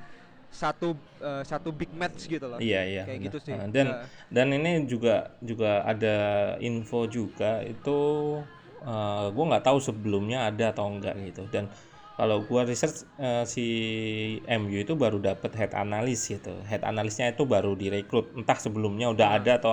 [0.52, 2.60] satu uh, satu big match gitu loh.
[2.60, 3.56] Iya iya kayak gitu sih.
[3.72, 4.04] Dan uh.
[4.28, 6.16] dan ini juga juga ada
[6.60, 7.98] info juga itu
[8.84, 11.48] uh, gue nggak tahu sebelumnya ada atau enggak gitu.
[11.48, 11.72] Dan
[12.12, 13.64] kalau gua research uh, si
[14.44, 16.52] MU itu baru dapat head analis gitu.
[16.68, 18.36] Head analisnya itu baru direkrut.
[18.36, 19.38] Entah sebelumnya udah hmm.
[19.40, 19.72] ada atau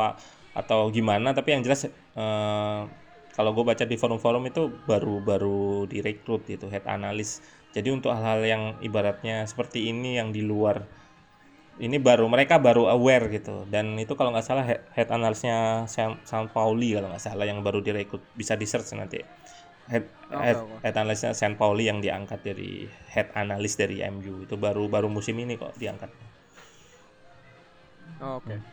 [0.56, 1.86] atau gimana tapi yang jelas
[2.18, 2.90] uh,
[3.38, 7.40] kalau gue baca di forum-forum itu baru-baru direkrut gitu head analis
[7.70, 11.00] jadi untuk hal-hal yang ibaratnya seperti ini yang di luar
[11.80, 13.64] ini baru mereka baru aware gitu.
[13.72, 17.64] Dan itu kalau nggak salah head, head analisnya Sam, Sam Pauli kalau nggak salah yang
[17.64, 18.20] baru direkrut.
[18.36, 19.24] Bisa di search nanti.
[19.88, 22.84] Head oh, head, oh, head analisnya Sam Pauli yang diangkat dari
[23.16, 26.12] head analis dari MU itu baru baru musim ini kok diangkat.
[28.20, 28.52] Oh, oke.
[28.52, 28.60] Okay.
[28.60, 28.68] hmm.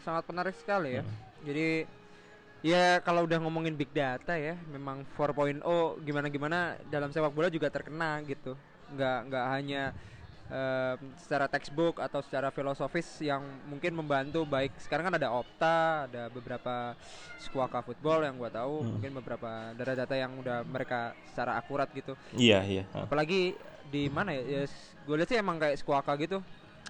[0.00, 1.04] Sangat menarik sekali ya.
[1.04, 1.14] Hmm.
[1.44, 1.68] Jadi
[2.64, 5.60] ya kalau udah ngomongin big data ya, memang 4.0
[6.00, 8.56] gimana gimana dalam sepak bola juga terkena gitu.
[8.96, 9.82] Nggak nggak hanya
[10.44, 16.28] eh, secara textbook atau secara filosofis yang mungkin membantu baik sekarang kan ada Opta, ada
[16.28, 16.92] beberapa
[17.40, 18.90] Squawka Football yang gua tahu, Hmm.
[18.96, 22.12] mungkin beberapa data-data yang udah mereka secara akurat gitu.
[22.32, 22.84] Iya, iya.
[22.92, 23.08] Hah.
[23.08, 23.56] Apalagi
[23.88, 24.42] di mana ya?
[24.44, 24.62] ya
[25.04, 26.40] gue lihat sih emang kayak Squawka gitu.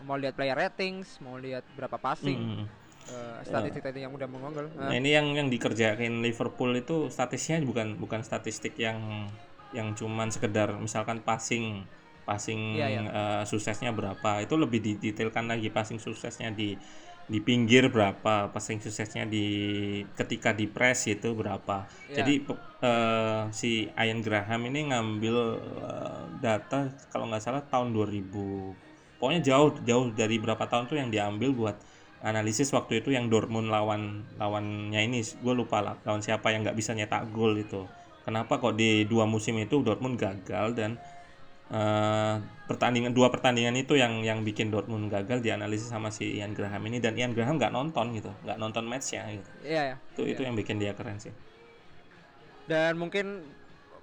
[0.03, 2.67] Mau lihat player ratings, mau lihat berapa passing,
[3.05, 4.65] Eh, statistik-statistik yang udah mengonggol.
[4.81, 9.29] Nah, Eh, ini yang yang dikerjain Liverpool itu statistiknya bukan bukan statistik yang
[9.77, 11.85] yang cuman sekedar misalkan passing
[12.25, 13.01] passing Iya, iya.
[13.05, 16.81] eh, suksesnya berapa itu lebih didetailkan lagi passing suksesnya di
[17.25, 19.45] di pinggir berapa passing suksesnya di
[20.17, 22.25] ketika di press itu berapa Iya.
[22.25, 22.35] jadi
[22.85, 25.37] eh, si Ian Graham ini ngambil
[25.85, 28.73] eh, data kalau nggak salah tahun 2000
[29.21, 31.77] pokoknya jauh jauh dari berapa tahun tuh yang diambil buat
[32.25, 35.21] analisis waktu itu yang Dortmund lawan lawannya ini.
[35.45, 37.85] Gue lupa lah lawan siapa yang nggak bisa nyetak gol itu.
[38.25, 40.97] Kenapa kok di dua musim itu Dortmund gagal dan
[41.69, 42.35] eh,
[42.65, 47.05] pertandingan dua pertandingan itu yang yang bikin Dortmund gagal dianalisis sama si Ian Graham ini.
[47.05, 49.51] Dan Ian Graham nggak nonton gitu nggak nonton matchnya gitu.
[49.69, 49.97] Iya ya.
[50.17, 51.37] itu itu yang bikin dia keren sih.
[52.65, 53.45] Dan mungkin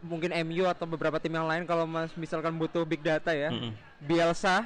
[0.01, 3.73] mungkin MU atau beberapa tim yang lain kalau mas misalkan butuh big data ya, Mm-mm.
[4.01, 4.65] Bielsa,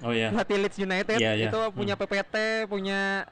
[0.00, 1.48] oh ya pelatih Leeds United Iya, iya.
[1.48, 2.34] itu punya PPT,
[2.66, 3.28] punya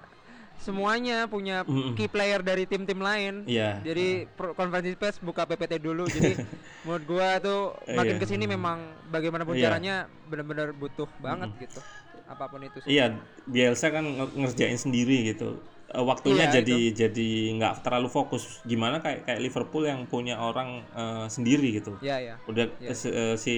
[0.57, 1.95] semuanya, punya Mm-mm.
[1.95, 3.43] key player dari tim-tim lain.
[3.45, 6.07] iya Jadi pro- konferensi pers buka PPT dulu.
[6.07, 6.39] Jadi
[6.87, 8.21] menurut gua tuh makin Iya.
[8.21, 8.79] ke sini memang
[9.11, 9.65] bagaimanapun Iya.
[9.65, 9.95] caranya
[10.25, 11.83] benar-benar butuh banget gitu.
[12.25, 12.79] Apa pun itu.
[12.79, 12.95] sih.
[12.95, 15.59] Iya, Bielsa kan nge- ngerjain sendiri gitu.
[15.91, 18.63] Eh, waktunya Iya, jadi jadi nggak terlalu fokus.
[18.63, 21.99] Gimana kayak kayak Liverpool yang punya orang eh, sendiri gitu.
[21.99, 22.35] Iya ya.
[22.47, 22.95] Udah Iya.
[22.95, 23.55] si, eh, si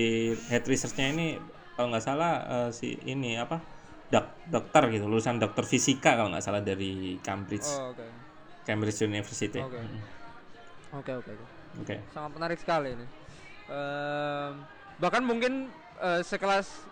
[0.48, 1.36] head research-nya ini
[1.74, 3.58] kalau nggak salah eh, si ini apa?
[4.10, 8.06] Dok, dokter gitu, lulusan dokter fisika kalau nggak salah dari Cambridge, Oh, oke.
[8.62, 9.58] Cambridge University.
[9.58, 9.80] Oke.
[10.94, 11.46] Oke, oke, oke.
[11.82, 11.96] Oke.
[12.14, 13.06] sangat menarik sekali ini.
[13.66, 14.62] Ehm,
[15.02, 15.66] bahkan mungkin
[15.98, 16.86] eh, sekelas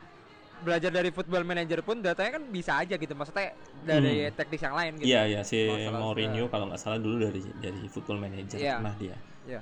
[0.63, 3.15] belajar dari football manager pun datanya kan bisa aja gitu.
[3.15, 5.07] Maksudnya dari teknis yang lain gitu.
[5.11, 5.59] Iya, ya si
[5.91, 8.79] Mourinho kalau nggak salah dulu dari dari football manager Iya.
[8.79, 9.17] pernah dia.
[9.47, 9.61] Iya.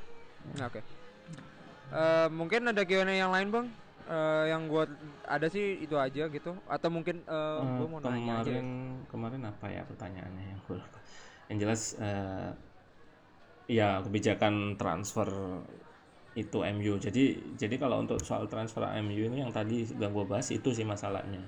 [0.57, 0.81] Nah, Oke.
[1.91, 3.67] Eh, mungkin ada Q&A yang lain bang?
[4.11, 4.85] Eh, yang gua
[5.35, 6.51] ada sih itu aja gitu.
[6.67, 8.55] Atau mungkin eh, Eh, gua mau nanya aja.
[8.55, 8.67] kemarin
[9.11, 10.99] kemarin apa ya pertanyaannya yang gue lupa.
[11.51, 12.51] Yang jelas eh,
[13.71, 15.29] ya kebijakan transfer
[16.39, 16.95] itu MU.
[17.03, 20.87] Jadi jadi kalau untuk soal transfer MU ini yang tadi sudah gue bahas itu sih
[20.87, 21.43] masalahnya.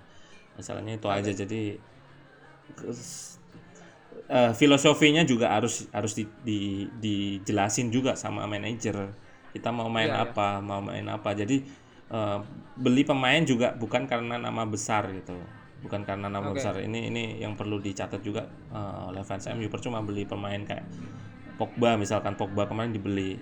[0.59, 1.31] Masalahnya itu aja.
[1.33, 1.79] Jadi
[4.31, 8.97] eh, filosofinya juga harus harus di, di- dijelasin juga sama manajer.
[9.53, 10.33] Kita mau main Iya, iya.
[10.33, 11.37] apa, mau main apa.
[11.37, 11.61] Jadi
[12.13, 12.39] eh,
[12.77, 15.37] beli pemain juga bukan karena nama besar gitu.
[15.83, 16.63] Bukan karena nama Oke.
[16.63, 16.79] besar.
[16.79, 19.67] Ini ini yang perlu dicatat juga eh, oleh fans MU.
[19.67, 20.85] Percuma beli pemain kayak
[21.59, 23.37] Pogba misalkan Pogba kemarin dibeli.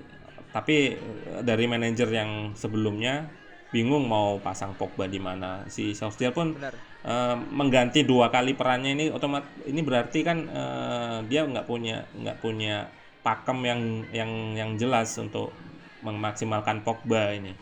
[0.50, 3.28] Tapi eh, dari manajer yang sebelumnya
[3.70, 5.62] bingung mau pasang Pogba di mana.
[5.70, 6.74] Si Solskjaer pun Benar.
[7.04, 12.38] eh, mengganti dua kali perannya ini otomat ini berarti kan eh, dia nggak punya nggak
[12.42, 12.88] punya
[13.20, 13.80] pakem yang
[14.16, 15.52] yang yang jelas untuk
[16.00, 17.52] memaksimalkan Pogba ini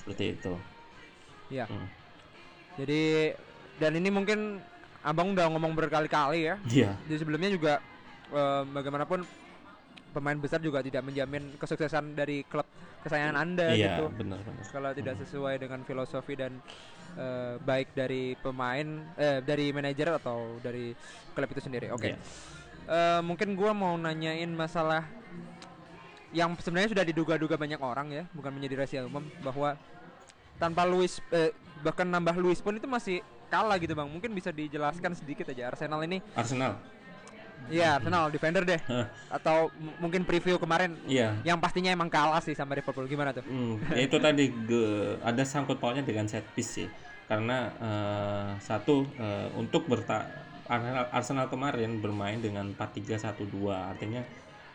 [0.00, 0.54] seperti itu.
[1.52, 1.68] Iya.
[1.68, 1.88] Hmm.
[2.80, 3.34] Jadi
[3.76, 4.60] dan ini mungkin
[5.04, 6.56] abang udah ngomong berkali-kali ya.
[6.64, 6.96] Iya.
[7.04, 7.84] Di sebelumnya juga
[8.32, 9.24] eh, bagaimanapun
[10.10, 12.66] pemain besar juga tidak menjamin kesuksesan dari klub
[13.00, 14.04] kesayangan anda Iya, gitu.
[14.12, 14.66] benar-benar.
[14.68, 16.60] Kalau tidak sesuai dengan filosofi dan
[17.16, 18.86] eh, baik dari pemain,
[19.16, 20.92] eh, dari manajer atau dari
[21.32, 21.88] klub itu sendiri.
[21.94, 22.12] Oke.
[22.12, 22.18] Iya.
[22.90, 25.06] Eh, mungkin gua mau nanyain masalah
[26.30, 29.74] yang sebenarnya sudah diduga-duga banyak orang ya, bukan menjadi rahasia umum bahwa
[30.56, 34.06] tanpa Luis eh, bahkan nambah Luis pun itu masih kalah gitu bang.
[34.06, 36.22] Mungkin bisa dijelaskan sedikit aja Arsenal ini.
[36.38, 36.78] Arsenal.
[37.68, 38.80] Iya Arsenal defender deh.
[39.28, 41.34] Atau mungkin preview kemarin Iya.
[41.42, 43.04] yang pastinya emang kalah sih sama Liverpool.
[43.04, 43.44] Gimana tuh?
[43.44, 46.88] Hmm, ya itu tadi ge- ada sangkut pautnya dengan set piece sih.
[47.26, 50.24] Karena eh, satu eh, untuk berta
[50.70, 54.22] Arsenal, Arsenal kemarin bermain dengan 4-3-1-2 artinya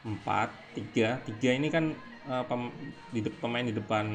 [0.03, 1.85] 4 3 3 ini kan
[2.31, 2.75] eh, pem-
[3.15, 4.05] di de- pemain di depan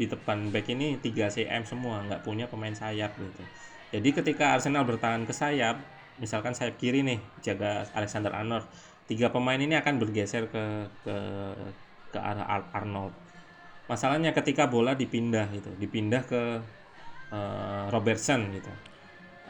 [0.00, 3.42] di depan back ini 3 CM semua nggak punya pemain sayap gitu.
[3.94, 5.76] Jadi ketika Arsenal bertahan ke sayap,
[6.18, 8.66] misalkan sayap kiri nih jaga Alexander Arnold,
[9.06, 10.64] tiga pemain ini akan bergeser ke
[11.04, 11.16] ke
[12.14, 13.14] ke arah Ar- Arnold.
[13.90, 16.42] Masalahnya ketika bola dipindah gitu, dipindah ke
[17.32, 18.70] eh, Robertson gitu,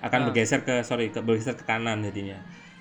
[0.01, 0.27] akan Ah.
[0.31, 2.39] bergeser ke sorry ke bergeser ke kanan jadinya.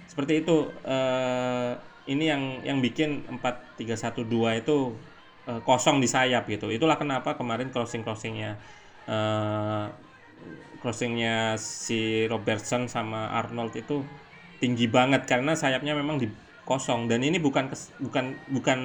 [0.10, 0.58] Seperti itu.
[0.86, 1.74] eh,
[2.10, 5.00] ini yang yang bikin 4-3-1-2 itu
[5.50, 6.68] eh, kosong di sayap gitu.
[6.72, 8.60] Itulah kenapa kemarin crossing crossingnya
[9.08, 9.86] eh,
[10.82, 14.04] crossingnya si Robertson sama Arnold itu
[14.60, 16.28] tinggi banget karena sayapnya memang di
[16.68, 17.08] kosong.
[17.12, 18.80] Dan ini bukan kes- bukan bukan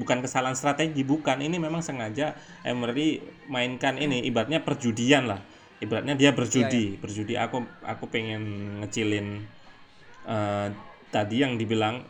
[0.00, 1.40] bukan kesalahan strategi bukan.
[1.44, 5.40] Ini memang sengaja Emery mainkan ini ibaratnya perjudian lah.
[5.82, 7.34] Ibaratnya dia berjudi berjudi.
[7.36, 8.42] Aku aku pengen
[8.84, 9.44] ngecilin
[10.26, 10.68] eh,
[11.12, 12.04] tadi yang dibilang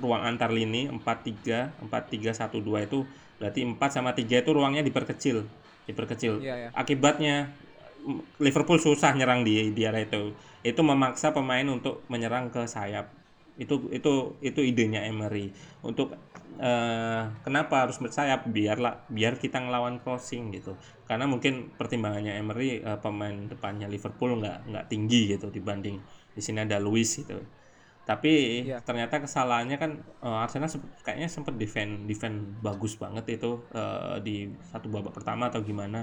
[0.00, 2.98] ruang antar lini 43 4312 itu
[3.36, 5.44] berarti 4 sama 3 itu ruangnya diperkecil
[5.86, 6.42] diperkecil.
[6.42, 6.68] Iya, iya.
[6.74, 7.54] akibatnya
[8.38, 10.34] Liverpool susah nyerang di di area itu.
[10.62, 13.10] Itu memaksa pemain untuk menyerang ke sayap.
[13.58, 15.50] Itu itu itu idenya Emery.
[15.82, 16.14] Untuk
[16.58, 18.46] eh, kenapa harus bersayap?
[18.46, 20.78] Biarlah biar kita ngelawan crossing gitu.
[21.06, 25.98] Karena mungkin pertimbangannya Emery eh, pemain depannya Liverpool nggak nggak tinggi gitu dibanding
[26.36, 27.40] di sini ada Luis gitu
[28.08, 28.30] tapi
[28.66, 28.78] Iya.
[28.86, 29.90] ternyata kesalahannya kan
[30.26, 34.34] eh, Arsenal sep- kayaknya sempat defend defend bagus banget itu eh, di
[34.70, 35.98] satu babak pertama atau gimana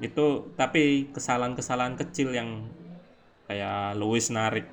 [0.00, 0.26] itu
[0.60, 2.50] tapi kesalahan-kesalahan kecil yang
[3.48, 4.66] kayak Luis narik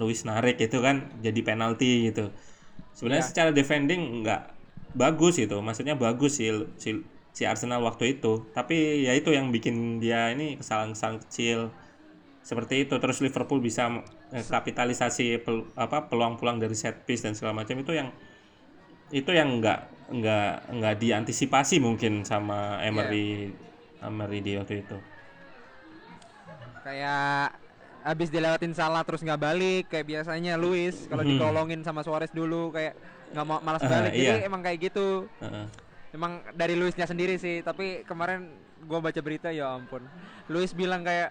[0.00, 2.30] Luis narik itu kan jadi penalti gitu
[2.96, 3.30] sebenarnya Iya.
[3.30, 4.42] secara defending nggak
[4.96, 6.50] bagus itu maksudnya bagus sih
[6.82, 6.90] si,
[7.36, 11.58] si Arsenal waktu itu tapi ya itu yang bikin dia ini kesalahan-kesalahan kecil
[12.44, 13.88] seperti itu terus Liverpool bisa
[14.30, 18.08] eh, kapitalisasi pel- apa peluang-peluang dari set piece dan segala macam itu yang
[19.10, 23.50] itu yang nggak nggak nggak diantisipasi mungkin sama Emery
[24.00, 24.98] Emery di waktu itu
[26.80, 27.52] kayak
[28.00, 31.30] habis dilewatin salah terus nggak balik kayak biasanya Luis kalau Mhm.
[31.36, 32.96] dikolongin sama Suarez dulu kayak
[33.30, 34.48] nggak mau malas Ah, balik jadi iya.
[34.48, 35.66] emang kayak gitu Heeh.
[36.10, 38.50] emang dari Luisnya sendiri sih tapi kemarin
[38.88, 40.00] gua baca berita ya ampun
[40.48, 41.30] Luis bilang kayak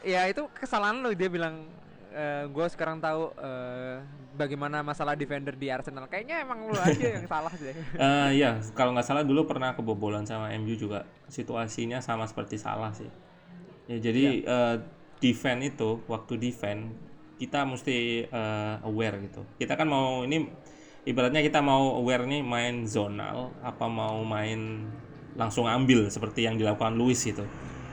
[0.00, 1.68] ya itu kesalahan lu dia bilang
[2.16, 4.00] eh gue sekarang tahu eh,
[4.32, 8.96] bagaimana masalah defender di Arsenal kayaknya emang lu aja yang salah sih Eh, iya, kalau
[8.96, 11.04] nggak salah dulu pernah kebobolan sama MU juga.
[11.28, 13.08] Situasinya sama seperti salah sih.
[13.86, 14.76] Ya, jadi eh,
[15.20, 16.96] defend itu waktu defend
[17.36, 19.44] kita mesti eh, aware gitu.
[19.60, 20.48] Kita kan mau ini
[21.04, 24.88] ibaratnya kita mau aware nih main zonal apa mau main
[25.36, 27.44] langsung ambil seperti yang dilakukan Luis itu.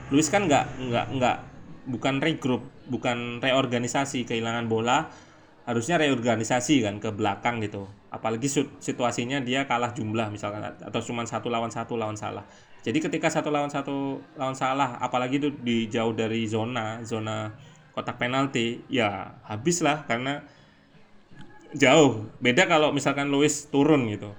[0.08, 1.36] Luis kan nggak nggak nggak
[1.84, 5.08] bukan regroup, bukan reorganisasi kehilangan bola
[5.64, 7.88] harusnya reorganisasi kan ke belakang gitu.
[8.12, 8.48] Apalagi
[8.80, 12.44] situasinya dia kalah jumlah misalkan atau cuma satu lawan satu lawan salah.
[12.84, 17.48] Jadi ketika satu lawan satu lawan salah apalagi itu di jauh dari zona zona
[17.96, 20.44] kotak penalti ya habis lah karena
[21.74, 22.28] jauh.
[22.44, 24.36] Beda kalau misalkan Luis turun gitu.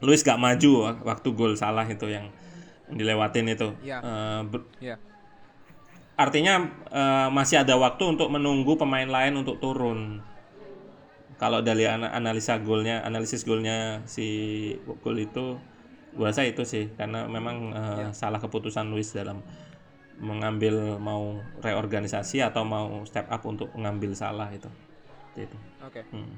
[0.00, 2.32] Luis gak maju wak- waktu gol salah itu yang
[2.90, 3.70] dilewatin itu.
[3.84, 3.98] Iya.
[4.02, 4.96] Eh, ber- ya
[6.20, 6.54] artinya
[6.92, 10.20] eh, masih ada waktu untuk menunggu pemain lain untuk turun.
[11.40, 14.26] Kalau dari ana- analisa golnya, analisis golnya si
[15.00, 15.56] gol itu,
[16.12, 19.40] gua rasa itu sih karena memang eh, salah keputusan Luis dalam
[20.20, 24.68] mengambil mau reorganisasi atau mau step up untuk mengambil salah itu.
[25.32, 25.56] Itu.
[25.80, 26.36] oke Hmm.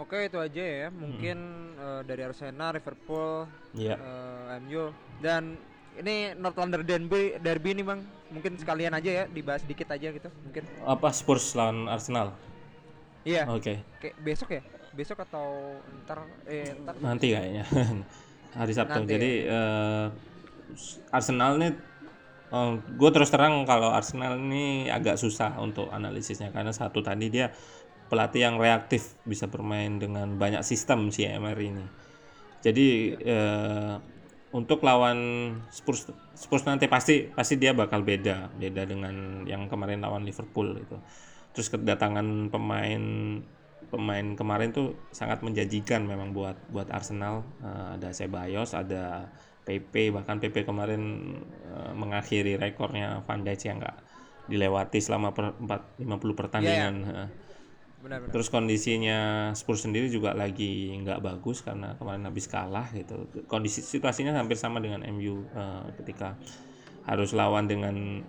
[0.00, 1.36] oke itu aja ya mungkin
[1.76, 3.44] eh, dari Arsenal Liverpool
[3.76, 4.00] Iya.
[4.00, 4.84] eh, MU
[5.20, 5.60] dan
[6.00, 8.00] ini North London Derby Derby nih bang.
[8.30, 10.64] Mungkin sekalian aja ya dibahas dikit aja gitu mungkin.
[10.86, 12.34] Apa Spurs lawan Arsenal?
[13.20, 13.44] iya.
[13.44, 13.84] Oke.
[14.00, 14.62] kayak besok ya?
[14.96, 16.94] Besok atau ntar eh ntar?
[16.98, 17.64] Nanti kayaknya.
[18.58, 19.04] Hari Sabtu.
[19.04, 20.06] Nanti Jadi eh,
[21.14, 21.72] Arsenal nih,
[22.96, 26.50] gue terus terang kalau Arsenal ini agak susah untuk analisisnya.
[26.50, 27.52] Karena satu tadi dia
[28.10, 31.86] pelatih yang reaktif bisa bermain dengan banyak sistem si Emery ini.
[32.60, 33.94] Jadi eh,
[34.50, 35.18] untuk lawan
[35.70, 40.98] Spurs Spurs nanti pasti pasti dia bakal beda beda dengan yang kemarin lawan Liverpool itu.
[41.54, 43.02] Terus kedatangan pemain
[43.90, 47.46] pemain kemarin tuh sangat menjanjikan memang buat buat Arsenal.
[47.62, 49.30] Eh, ada Ceballos ada
[49.62, 51.02] PP bahkan PP kemarin
[51.70, 53.98] eh, mengakhiri rekornya Van Dijk yang nggak
[54.50, 56.94] dilewati selama per, 4, 50 pertandingan
[58.00, 63.28] Eh, benar-benar terus kondisinya Spurs sendiri juga lagi nggak bagus karena kemarin habis kalah gitu.
[63.44, 66.40] Kondisi situasinya hampir sama dengan MU eh, ketika
[67.04, 68.24] harus lawan dengan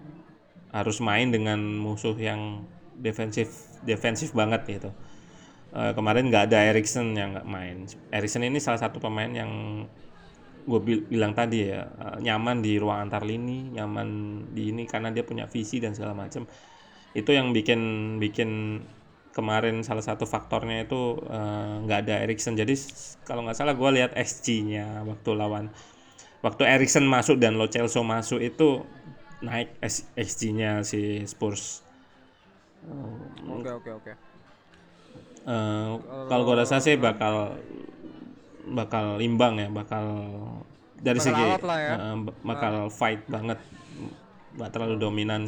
[0.72, 2.68] harus main dengan musuh yang
[3.00, 4.92] defensif defensif banget gitu.
[5.72, 7.88] Eh, kemarin nggak ada Erikson yang nggak main.
[8.12, 9.52] Erikson ini salah satu pemain yang
[10.62, 10.80] gue
[11.10, 14.08] bilang tadi ya eh, nyaman di ruang antar lini nyaman
[14.54, 16.46] di ini karena dia punya visi dan segala macam
[17.18, 17.82] itu yang bikin
[18.22, 18.50] bikin
[19.32, 22.56] kemarin salah satu faktornya itu eh, nggak ada Erikson.
[22.60, 22.74] Jadi
[23.28, 25.66] kalau nggak salah gue lihat SG-nya waktu lawan
[26.46, 28.84] waktu Erikson masuk dan Lo Celso masuk itu
[29.44, 31.82] naik S- SG-nya si Spurs.
[33.50, 34.14] Oke oke oke.
[35.42, 35.92] Eh,
[36.30, 37.58] kalau gue rasa sih bakal
[38.72, 40.06] bakal imbang ya bakal
[41.02, 41.98] dari Bakal segi ya.
[42.22, 43.58] b- bakal fight banget.
[44.56, 45.42] Nggak terlalu dominan.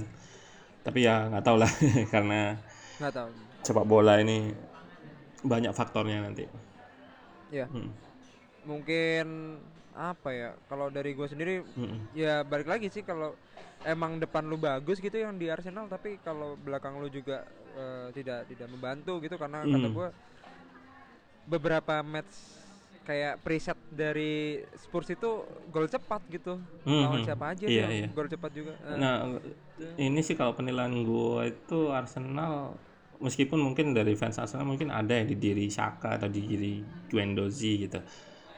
[0.84, 1.72] Tapi ya nggak tahu lah
[2.14, 2.58] karena
[3.00, 3.30] nggak tahu
[3.64, 4.52] sepak bola ini
[5.44, 6.46] banyak faktornya nanti
[7.52, 7.92] ya Hmm.
[8.64, 9.58] mungkin
[9.94, 12.18] apa ya kalau dari gue sendiri Mm-mm.
[12.18, 13.36] ya balik lagi sih kalau
[13.84, 17.44] emang depan lu bagus gitu yang di Arsenal tapi kalau belakang lu juga
[17.78, 19.94] eh, tidak tidak membantu gitu karena kata Mm.
[19.94, 20.08] gue
[21.46, 22.32] beberapa match
[23.04, 26.56] kayak preset dari Spurs itu gol cepat gitu
[26.88, 27.28] lawan Mhm.
[27.28, 28.08] siapa aja tuh iya.
[28.10, 29.16] gol cepat juga Eh, Nah,
[30.00, 32.80] ini sih kalau penilaian gue itu Arsenal
[33.20, 36.74] meskipun mungkin dari fans Arsenal mungkin ada yang di diri Saka atau di diri
[37.12, 38.00] Guendouzi gitu.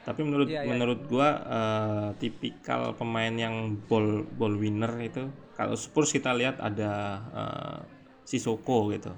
[0.06, 0.70] Tapi menurut Iya, iya.
[0.70, 5.24] menurut gua eh, tipikal pemain yang ball ball winner itu
[5.58, 6.92] kalau Spurs kita lihat ada
[7.34, 7.80] eh,
[8.26, 9.12] Sissoko gitu.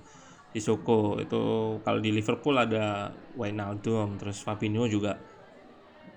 [0.55, 1.41] Sissoko itu
[1.83, 5.19] kalau di Liverpool ada Wijnaldum terus Fabinho juga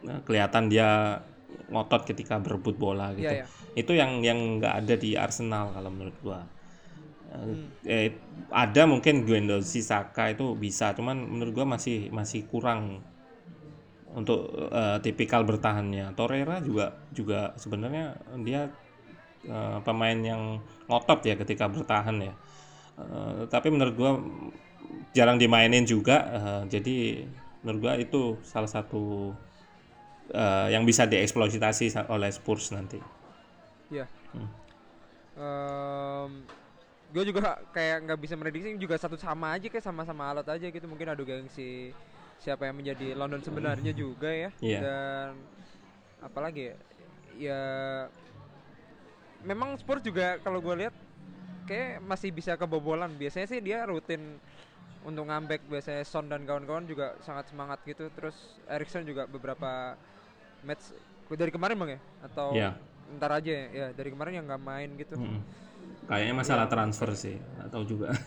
[0.06, 1.18] eh, kelihatan dia
[1.70, 3.46] ngotot ketika berebut bola gitu Iya, iya.
[3.74, 6.40] itu yang yang nggak ada di Arsenal kalau menurut gua
[7.30, 7.70] Hmm.
[7.86, 8.10] eh,
[8.50, 13.06] ada mungkin Guendouzi Saka itu bisa cuman menurut gua masih masih kurang
[14.10, 18.66] untuk eh, tipikal bertahannya Torreira juga juga sebenarnya dia
[19.46, 22.34] eh, pemain yang ngotot ya ketika bertahan ya
[23.00, 24.12] Eh, tapi menurut gua
[25.16, 27.26] jarang dimainin juga eh, jadi
[27.62, 29.34] menurut gua itu salah satu
[30.30, 32.98] eh, yang bisa dieksploitasi oleh Spurs nanti
[33.90, 34.06] Iya.
[34.32, 34.48] Hmm.
[37.10, 40.86] Gue juga kayak nggak bisa prediksi juga satu sama aja kayak sama-sama alat aja gitu.
[40.86, 41.90] Mungkin adu gengsi
[42.40, 44.50] siapa yang menjadi London sebenarnya juga ya.
[44.62, 44.78] Iya.
[44.80, 45.30] dan
[46.22, 46.76] apalagi ya?
[47.40, 47.60] Ya
[49.40, 50.94] memang Spurs juga kalau gue lihat
[51.64, 53.10] kayak masih bisa kebobolan.
[53.16, 54.38] Biasanya sih dia rutin
[55.04, 55.64] untuk ngambek.
[55.66, 58.06] Biasanya Son dan kawan-kawan juga sangat semangat gitu.
[58.12, 58.36] Terus
[58.68, 59.96] Erikson juga beberapa
[60.62, 60.92] match
[61.30, 62.00] dari kemarin bang ya?
[62.26, 62.70] Atau Iya.
[63.16, 65.16] ntar aja ya, ya dari kemarin yang nggak main gitu.
[65.18, 65.40] Mm-mm.
[66.10, 68.10] Kayaknya masalah transfer sih, atau juga.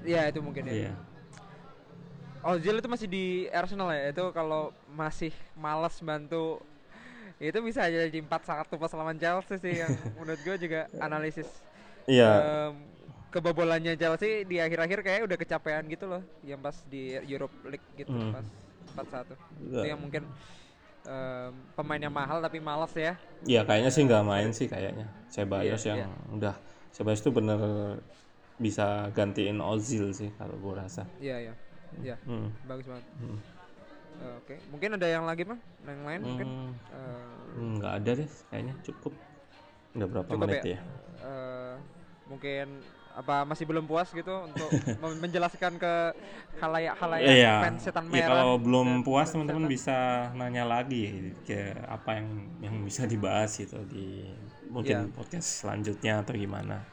[0.00, 0.72] Iya itu mungkin ya.
[0.72, 0.92] Iya.
[2.40, 4.16] Ozil itu masih di Arsenal ya.
[4.16, 6.64] Itu kalau masih malas bantu
[7.36, 11.48] itu bisa jadi 4-1 pas lawan Chelsea sih yang menurut gue juga analisis
[12.04, 12.28] Iya.
[12.32, 12.74] em,
[13.28, 18.08] kebobolannya Chelsea di akhir-akhir kayak udah kecapean gitu loh yang pas di Europe League gitu
[18.08, 18.32] Hmm.
[18.32, 18.44] pas
[19.04, 19.80] 4-1 Iya.
[19.80, 20.22] itu yang mungkin
[21.04, 25.08] em, pemain yang mahal tapi malas ya Iya, kayaknya sih nggak main sih kayaknya.
[25.28, 26.52] Ceballos Iya, yang udah
[26.94, 27.60] Ceballos itu bener
[28.60, 31.08] bisa gantiin Ozil sih kalau gua rasa.
[31.20, 31.54] iya iya
[32.04, 32.48] iya Hmm.
[32.68, 33.38] bagus banget Hmm.
[34.20, 38.28] Eh, oke mungkin ada yang lagi bang yang lain mungkin Hmm, Eh, nggak ada deh,
[38.50, 39.12] kayaknya cukup.
[39.96, 40.74] Udah berapa Cukup menit ya?
[40.74, 40.80] ya?
[41.24, 41.74] eh,
[42.30, 42.66] mungkin
[43.10, 44.70] apa masih belum puas gitu untuk
[45.22, 45.92] menjelaskan ke
[46.62, 47.50] halayak halayak Iya.
[47.58, 48.42] fans setan Ya, merah.
[48.42, 49.98] kalau belum puas teman-teman bisa
[50.34, 52.28] nanya lagi ke apa yang
[52.58, 54.26] yang bisa dibahas gitu di
[54.70, 55.12] mungkin Iya.
[55.12, 56.86] podcast selanjutnya atau gimana.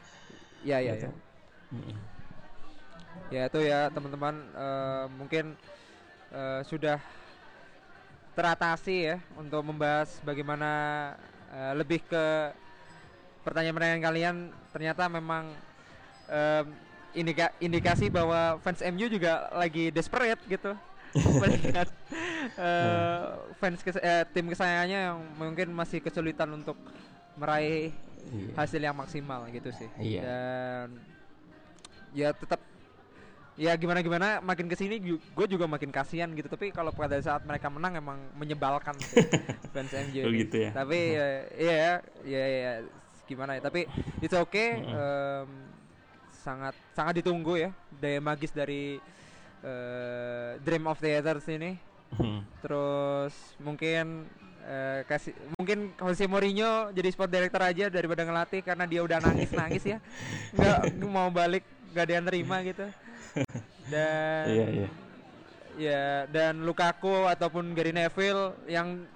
[0.60, 1.08] Iya iya Gitu.
[1.70, 1.96] Mm-mm.
[3.28, 5.44] Ya itu ya teman-teman eh, mungkin
[6.30, 6.98] eh, sudah
[8.32, 10.70] teratasi ya untuk membahas bagaimana
[11.50, 12.24] eh, lebih ke
[13.42, 14.36] pertanyaan-pertanyaan kalian
[14.70, 15.48] ternyata memang
[16.28, 16.66] em,
[17.16, 20.76] indika- indikasi bahwa fans MU juga lagi desperate gitu
[21.40, 21.88] melihat
[22.54, 23.20] eh,
[23.56, 26.76] fans kes- eh, tim kesayangannya yang mungkin masih kesulitan untuk
[27.38, 27.94] meraih
[28.28, 28.52] Iya.
[28.60, 30.20] hasil yang maksimal gitu sih Iya.
[30.20, 30.88] dan
[32.12, 32.60] ya tetap
[33.56, 37.40] ya gimana gimana makin ke sini gue juga makin kasihan gitu tapi kalau pada saat
[37.42, 39.24] mereka menang emang menyebalkan sih,
[39.72, 40.70] fans MU Oh, gitu ya.
[40.70, 41.26] tapi ya
[41.56, 41.90] ya
[42.22, 42.72] ya ya
[43.24, 43.88] gimana ya tapi
[44.20, 45.48] it's okay em,
[46.38, 49.00] sangat sangat ditunggu ya daya magis dari
[49.60, 52.40] eh, Dream of Theaters ini Hmm.
[52.64, 54.24] terus mungkin
[54.68, 59.48] eh, kasih mungkin Jose Mourinho jadi sport director aja daripada ngelatih karena dia udah nangis
[59.56, 59.98] nangis ya.
[60.56, 61.64] Nggak mau balik
[61.96, 62.84] nggak ada yang terima gitu.
[63.88, 64.88] Dan Iya, iya.
[65.78, 69.08] ya dan Lukaku ataupun Gary Neville yang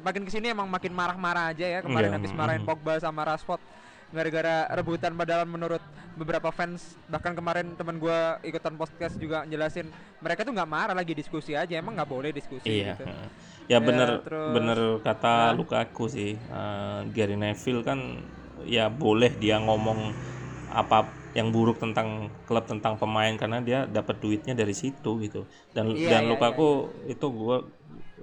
[0.00, 1.80] makin ke sini emang makin marah-marah aja ya.
[1.86, 2.66] Kemarin Iya, habis marahin.
[2.66, 3.62] Pogba sama Rashford
[4.10, 5.78] gara-gara rebutan padahal menurut
[6.12, 9.86] beberapa fans bahkan kemarin teman gua ikutan podcast juga jelasin
[10.18, 12.94] mereka tuh nggak marah lagi diskusi aja emang nggak boleh diskusi Iya.
[12.94, 13.28] gitu heeh.
[13.70, 15.54] Ya bener terus- bener kata Hah?
[15.54, 16.34] Lukaku sih.
[16.34, 18.18] Eh, Gary Neville kan
[18.66, 20.10] ya boleh dia ngomong
[20.68, 25.46] apa yang buruk tentang klub tentang pemain karena dia dapat duitnya dari situ gitu.
[25.70, 26.68] Dan Iya, dan iya, Lukaku
[27.06, 27.62] itu gua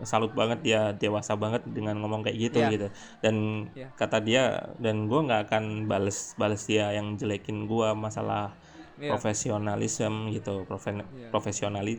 [0.03, 2.69] salut banget dia dewasa banget dengan ngomong kayak gitu Iya.
[2.69, 2.87] gitu.
[3.23, 3.35] Dan
[3.73, 3.87] Iya.
[3.95, 4.43] kata dia
[4.77, 8.53] dan gua nggak akan bales bales dia yang jelekin gua masalah
[8.97, 9.13] Iya.
[9.13, 11.29] profesionalisme gitu, profen- Iya.
[11.31, 11.97] profesionali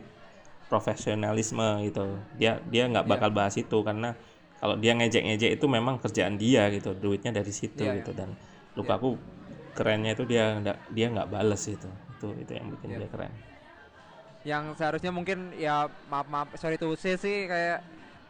[0.69, 2.05] profesionalisme gitu.
[2.37, 3.11] Dia dia nggak Iya.
[3.11, 4.13] bakal bahas itu karena
[4.59, 8.35] kalau dia ngejek-ngejek itu memang kerjaan dia gitu, duitnya dari situ Iya, gitu dan
[8.77, 9.17] Lukaku
[9.73, 11.89] kerennya itu dia dia nggak bales itu.
[12.15, 12.97] Itu itu yang bikin Iya.
[13.03, 13.33] dia keren.
[14.41, 17.83] Yang seharusnya mungkin ya maaf maaf sorry to say sih kayak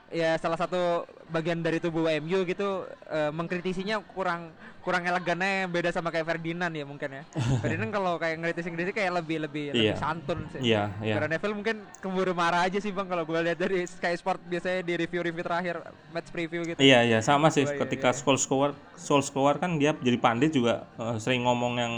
[0.10, 4.50] ya salah satu bagian dari tubuh MU gitu eh, mengkritisinya kurang
[4.82, 7.24] kurang elegannya beda sama kayak Ferdinand ya mungkin ya.
[7.62, 10.02] Ferdinand kalau kayak ngeritis ngeritis kayak lebih lebih lebih Iya.
[10.02, 10.74] santun sih.
[10.74, 11.14] Iya, iya.
[11.14, 14.82] Karena Neville mungkin keburu marah aja sih bang kalau gue lihat dari Sky Sport biasanya
[14.82, 15.76] di review-review terakhir
[16.10, 16.80] match preview gitu.
[16.82, 21.46] Iya iya sama sih Oh, ketika Solskjaer Solskjaer kan dia jadi pandit juga eh, sering
[21.46, 21.94] ngomong yang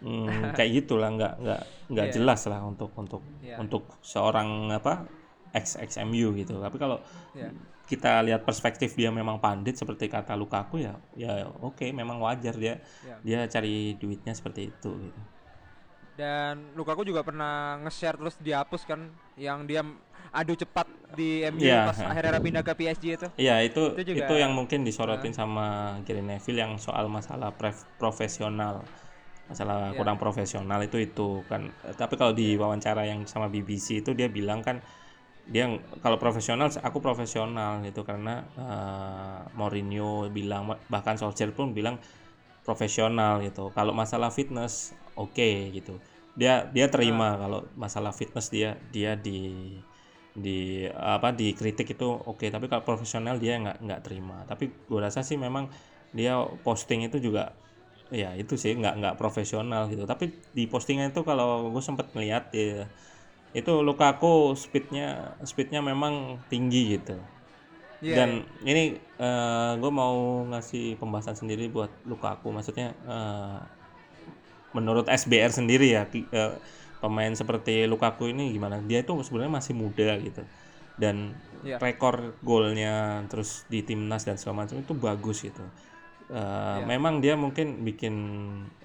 [0.00, 0.26] mm,
[0.56, 2.14] kayak gitulah nggak nggak nggak Iya.
[2.14, 3.56] jelas lah untuk untuk Iya.
[3.56, 5.06] untuk seorang apa
[5.50, 6.56] ex ex MU gitu.
[6.56, 7.50] Tapi kalau Iya.
[7.84, 12.78] kita lihat perspektif dia memang pandit seperti kata Lukaku ya ya oke memang wajar dia
[13.02, 13.16] Iya.
[13.20, 15.20] dia cari duitnya seperti itu gitu.
[16.14, 19.80] Dan Lukaku juga pernah nge-share terus dihapus kan yang dia
[20.30, 20.84] adu cepat
[21.16, 23.26] di MU Iya, pas akhirnya pindah ke PSG itu.
[23.34, 27.50] Iya itu Itu itu, juga- yang mungkin disorotin sama Gary Neville yang soal masalah
[27.96, 28.84] profesional
[29.50, 29.96] masalah Iya.
[29.98, 31.62] kurang profesional itu itu kan.
[32.00, 34.76] Tapi kalau di wawancara yang sama BBC itu dia bilang kan
[35.54, 35.64] dia
[36.04, 38.00] kalau profesional aku profesional gitu.
[38.10, 38.32] Karena
[38.64, 41.96] eh, Mourinho bilang bahkan Solskjaer pun bilang
[42.66, 43.72] profesional gitu.
[43.76, 44.74] Kalau masalah fitness
[45.18, 46.00] oke gitu.
[46.40, 49.38] Dia dia terima kalau masalah fitness dia dia di
[50.30, 52.46] di apa dikritik itu oke.
[52.54, 54.46] Tapi kalau profesional dia nggak nggak terima.
[54.46, 55.68] Tapi gue rasa sih memang
[56.14, 57.54] dia posting itu juga
[58.10, 60.02] ya itu sih nggak nggak profesional gitu.
[60.12, 60.24] Tapi
[60.56, 62.86] di postingan itu kalau gue sempet ngeliat ya
[63.54, 67.14] itu Lukaku speednya speednya memang tinggi gitu.
[68.02, 68.30] Iya, dan
[68.64, 68.82] ini
[69.80, 73.58] gue mau ngasih pembahasan sendiri buat Lukaku maksudnya eh,
[74.76, 76.52] menurut SBR sendiri ya eh,
[77.02, 78.78] pemain seperti Lukaku ini gimana?
[78.84, 80.42] Dia itu sebenarnya masih muda gitu.
[80.94, 81.34] Dan
[81.64, 81.76] Iya.
[81.80, 85.64] rekor golnya terus di timnas dan segala macam itu bagus gitu
[86.30, 88.14] Eh, memang dia mungkin bikin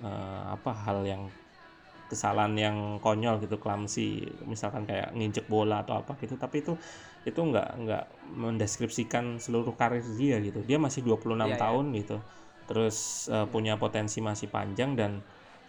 [0.02, 1.24] eh, apa hal yang
[2.10, 4.38] kesalahan yang konyol gitu clumsy.
[4.46, 6.38] Misalkan kayak nginjek bola atau apa gitu.
[6.38, 6.74] Tapi itu
[7.26, 10.62] itu nggak nggak mendeskripsikan seluruh karir dia gitu.
[10.66, 11.64] Dia masih 26 Iya, iya.
[11.64, 12.18] tahun gitu.
[12.70, 15.12] Terus eh, punya potensi masih panjang dan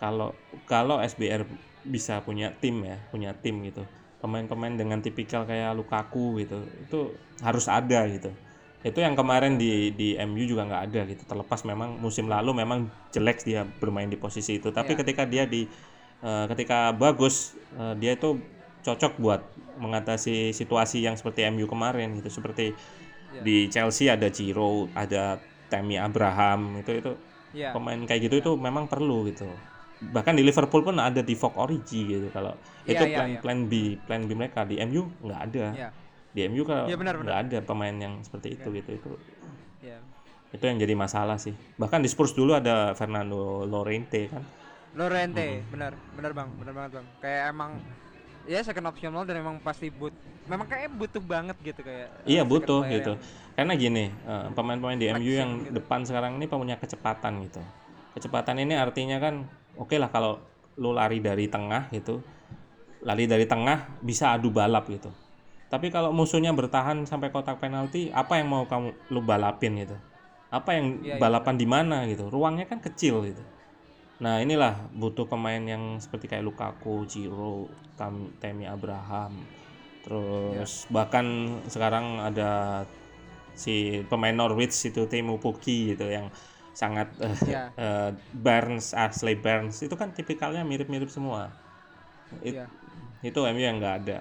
[0.01, 1.45] kalau kalau SBR
[1.87, 3.85] bisa punya tim ya punya tim gitu.
[4.21, 6.99] Pemain-pemain dengan tipikal kayak Lukaku gitu itu
[7.45, 8.33] harus ada gitu
[8.85, 12.87] itu yang kemarin di di MU juga nggak ada gitu terlepas memang musim lalu memang
[13.11, 15.01] jelek dia bermain di posisi itu tapi Iya.
[15.03, 15.67] ketika dia di
[16.23, 18.37] eh, ketika bagus eh, dia itu
[18.83, 19.41] cocok buat
[19.77, 22.73] mengatasi situasi yang seperti MU kemarin gitu seperti
[23.35, 23.43] Iya.
[23.43, 27.13] di Chelsea ada Ciro ada Tammy Abraham itu itu
[27.53, 27.73] Iya.
[27.75, 29.49] pemain kayak gitu itu memang perlu gitu
[30.13, 32.53] bahkan di Liverpool pun ada di Vogue Origi gitu kalau
[32.85, 33.41] Iya, itu iya, plan iya.
[33.43, 33.73] plan B
[34.05, 35.89] plan B mereka di MU nggak ada Iya.
[36.37, 39.09] Di MU kalau Iya, benar, nggak ada pemain yang seperti itu gitu itu.
[39.81, 40.05] Iya.
[40.53, 41.57] itu yang jadi masalah sih.
[41.81, 44.45] Bahkan di Spurs dulu ada Fernando Llorente kan?
[44.97, 47.07] Lorente, benar, benar bang, benar banget bang.
[47.21, 47.71] Kayak emang
[48.47, 50.15] ya second optional dan emang pasti but,
[50.47, 52.09] memang kayak butuh banget gitu kayak.
[52.25, 53.17] eh, iya butuh gitu.
[53.17, 53.21] yang-
[53.57, 55.73] karena gini eh, pemain-pemain di MU yang gitu.
[55.83, 57.61] depan sekarang ini punya kecepatan gitu.
[58.17, 59.45] Kecepatan ini artinya kan
[59.77, 60.41] oke lah kalau
[60.79, 62.21] lu lari dari tengah gitu.
[63.03, 65.26] Lari dari tengah bisa adu balap gitu
[65.73, 69.97] tapi kalau musuhnya bertahan sampai kotak penalti apa yang mau kamu lu balapin gitu
[70.53, 73.43] apa yang iya, balapan di mana gitu ruangnya kan kecil gitu
[74.23, 79.45] nah inilah butuh pemain yang seperti kayak Lukaku, Ciro, Tam- Tammy Abraham
[80.05, 81.27] terus bahkan
[81.69, 82.85] sekarang ada
[83.57, 86.29] si pemain Norwich itu Timo Pukki gitu yang
[86.77, 87.09] sangat
[87.47, 87.73] Iya.
[87.81, 91.49] eh, Barnes, Ashley Barnes itu kan tipikalnya mirip-mirip semua.
[92.45, 92.67] It- Iya.
[93.25, 94.19] Itu MU yang nggak ada.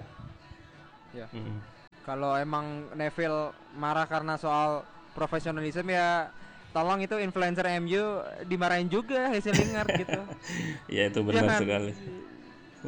[1.16, 1.26] Iya.
[1.32, 1.58] Mm.
[2.04, 6.30] Kalau emang Neville marah karena soal profesionalisme ya
[6.70, 10.20] tolong itu influencer MU dimarahin juga hasil Lingard gitu.
[10.92, 11.92] Ya itu benar Jangan- sekali.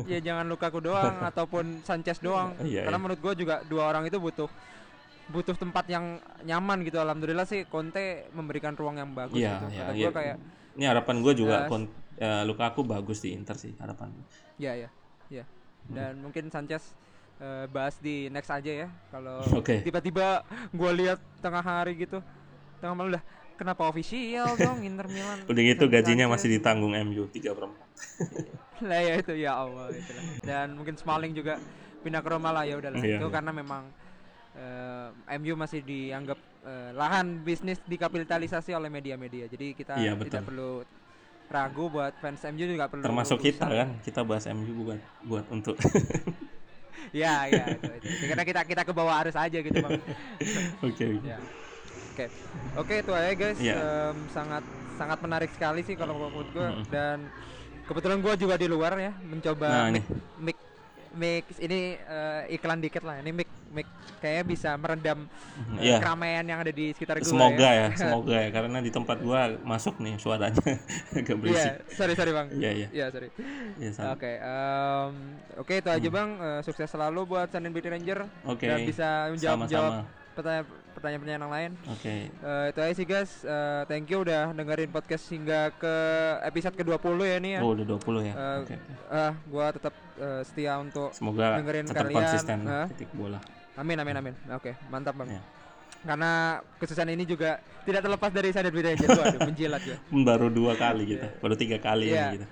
[0.07, 2.55] ya jangan Lukaku doang ataupun Sanchez doang.
[2.63, 3.03] Iya, Karena iya.
[3.03, 4.47] menurut gue juga dua orang itu butuh
[5.29, 6.97] butuh tempat yang nyaman gitu.
[6.97, 9.67] Alhamdulillah sih Conte memberikan ruang yang bagus Iya, gitu.
[9.73, 10.07] Kata iya.
[10.07, 10.37] gue kayak
[10.79, 11.69] Ini harapan gue juga Yes.
[11.69, 14.15] kon- eh, Lukaku bagus di Inter sih harapan.
[14.55, 14.89] ya ya
[15.29, 15.43] ya.
[15.89, 15.95] Hmm.
[15.97, 16.93] Dan mungkin Sanchez
[17.39, 18.89] eh, bahas di next aja ya.
[19.11, 19.83] Kalau Oke.
[19.83, 22.23] tiba-tiba gue lihat tengah hari gitu,
[22.83, 23.25] tengah malam lah.
[23.59, 25.43] Kenapa official dong Inter Milan?
[25.51, 27.65] Udah gitu gajinya masih ditanggung MU 3 per
[28.79, 28.87] 4.
[28.89, 30.25] lah ya itu ya Allah itu lah.
[30.47, 31.59] Dan mungkin Smalling juga
[32.07, 33.03] pindah ke Roma lah ya udahlah.
[33.03, 33.35] Iya, itu iya.
[33.35, 33.91] karena memang
[34.55, 39.51] eh, MU masih dianggap eh, lahan bisnis dikapitalisasi oleh media-media.
[39.51, 40.87] Jadi kita Iya, tidak perlu
[41.51, 45.75] ragu buat fans MU juga perlu Termasuk kita kan, kita bahas MU bukan buat untuk
[47.15, 48.25] Ya ya itu, itu.
[48.29, 50.01] Karena kita kita ke bawah arus aja gitu bang.
[50.85, 51.07] Oke.
[51.07, 51.07] oke.
[51.25, 51.39] ya.
[52.13, 52.27] Oke
[52.77, 53.59] oke itu aja guys.
[53.59, 53.75] Iya.
[53.79, 54.65] Em, sangat
[54.99, 56.85] sangat menarik sekali sih kalau menurut gue Mm-mm.
[56.91, 57.31] dan
[57.87, 60.05] kebetulan gue juga di luar ya mencoba Nah, mic,
[60.43, 60.59] mic
[61.11, 63.19] mic ini eh, iklan dikit lah.
[63.19, 63.85] Ini mic mic
[64.19, 65.97] kayaknya bisa meredam Mhm, eh, Iya.
[65.99, 69.99] keramaian yang ada di sekitar gua Semoga ya, semoga ya karena di tempat gua masuk
[69.99, 70.59] nih suaranya
[71.15, 71.73] agak Iya, berisik.
[71.93, 72.49] sorry sorry bang.
[72.51, 72.89] Iya, iya.
[72.91, 73.29] Iya sorry.
[73.77, 74.15] Iya, sama.
[74.15, 75.13] Oke, em,
[75.57, 76.31] oke itu aja bang.
[76.35, 78.27] Eh, sukses selalu buat Sandin Beauty Ranger.
[78.45, 78.65] Oke.
[78.65, 80.18] Dan bisa menjawab jawab Sama-sama.
[80.39, 81.71] Pertanyaan pertanyaan yang lain.
[81.91, 82.31] Oke.
[82.31, 83.43] Eh, itu aja sih guys.
[83.43, 85.95] Eh, thank you udah dengerin podcast hingga ke
[86.43, 87.61] episode ke-20 ya nih ya.
[87.63, 88.35] Oh, udah 20 ya.
[88.35, 88.75] Eh, Oke.
[89.11, 92.87] ah, gua tetap eh, setia untuk Semoga dengerin tetap kalian, konsisten eh.
[92.95, 93.39] titik bola.
[93.75, 94.35] Amin amin amin.
[94.55, 95.31] Oke, mantap Bang.
[95.31, 95.43] Ya.
[95.99, 99.09] Karena kesusahan ini juga tidak terlepas dari Sandin Beauty Ranger.
[99.19, 99.97] Waduh, menjilat ya.
[100.11, 102.19] Baru dua kali kita, baru tiga kali Iya.
[102.19, 102.47] ya kita.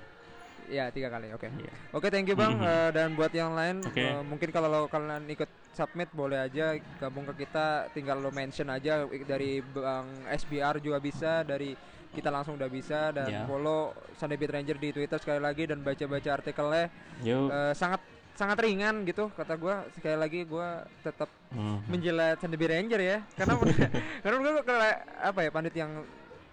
[0.66, 1.30] Iya, tiga kali.
[1.30, 1.46] Oke.
[1.46, 1.72] Iya.
[1.94, 2.58] Oke, thank you Bang.
[2.66, 4.02] Eh, dan buat yang lain Oke.
[4.02, 5.46] eh, mungkin kalau kalian ikut
[5.76, 11.44] submit boleh aja gabung ke kita, tinggal lo mention aja dari Bang SBR juga bisa,
[11.44, 11.76] dari
[12.08, 13.42] kita langsung udah bisa dan Ya.
[13.44, 16.88] follow Sunday Beat Ranger di Twitter sekali lagi dan baca-baca artikelnya.
[17.20, 18.00] Eh, sangat
[18.32, 21.78] sangat ringan gitu kata gua sekali lagi gua tetap Hmm.
[21.86, 23.54] menjilat Sunday Beat Ranger ya karena
[24.24, 24.88] karena kalau
[25.22, 25.92] apa ya pandit yang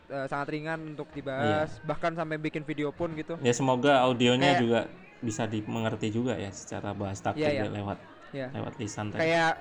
[0.05, 1.83] eh, sangat ringan untuk dibahas Iya.
[1.83, 4.79] bahkan sampai bikin video pun gitu Ya semoga audionya Kayak- juga
[5.19, 7.71] bisa dimengerti juga ya secara bahas taktik Iya, iya.
[7.73, 7.97] lewat
[8.33, 9.21] ya lewat lisan tadi.
[9.21, 9.53] kayak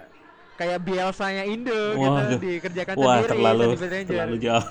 [0.52, 2.38] kayak bielsanya Indo gitu Waduh.
[2.38, 3.66] dikerjakan Wah, sendiri terlalu
[4.04, 4.68] terlalu jauh.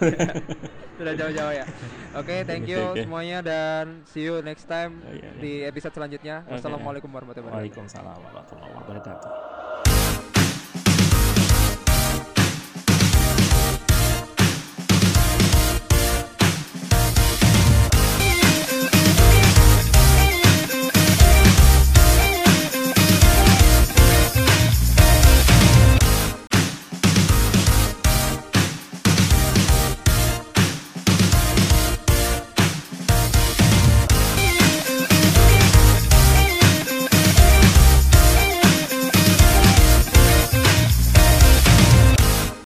[1.02, 1.66] sudah jauh-jauh ya
[2.14, 3.02] oke thank Oke, you oke.
[3.02, 5.42] semuanya dan see you next time Oh, iya, iya.
[5.42, 6.54] di episode selanjutnya Oke.
[6.54, 9.71] wassalamualaikum warahmatullahi wabarakatuh Waalaikumsalam warahmatullahi wabarakatuh.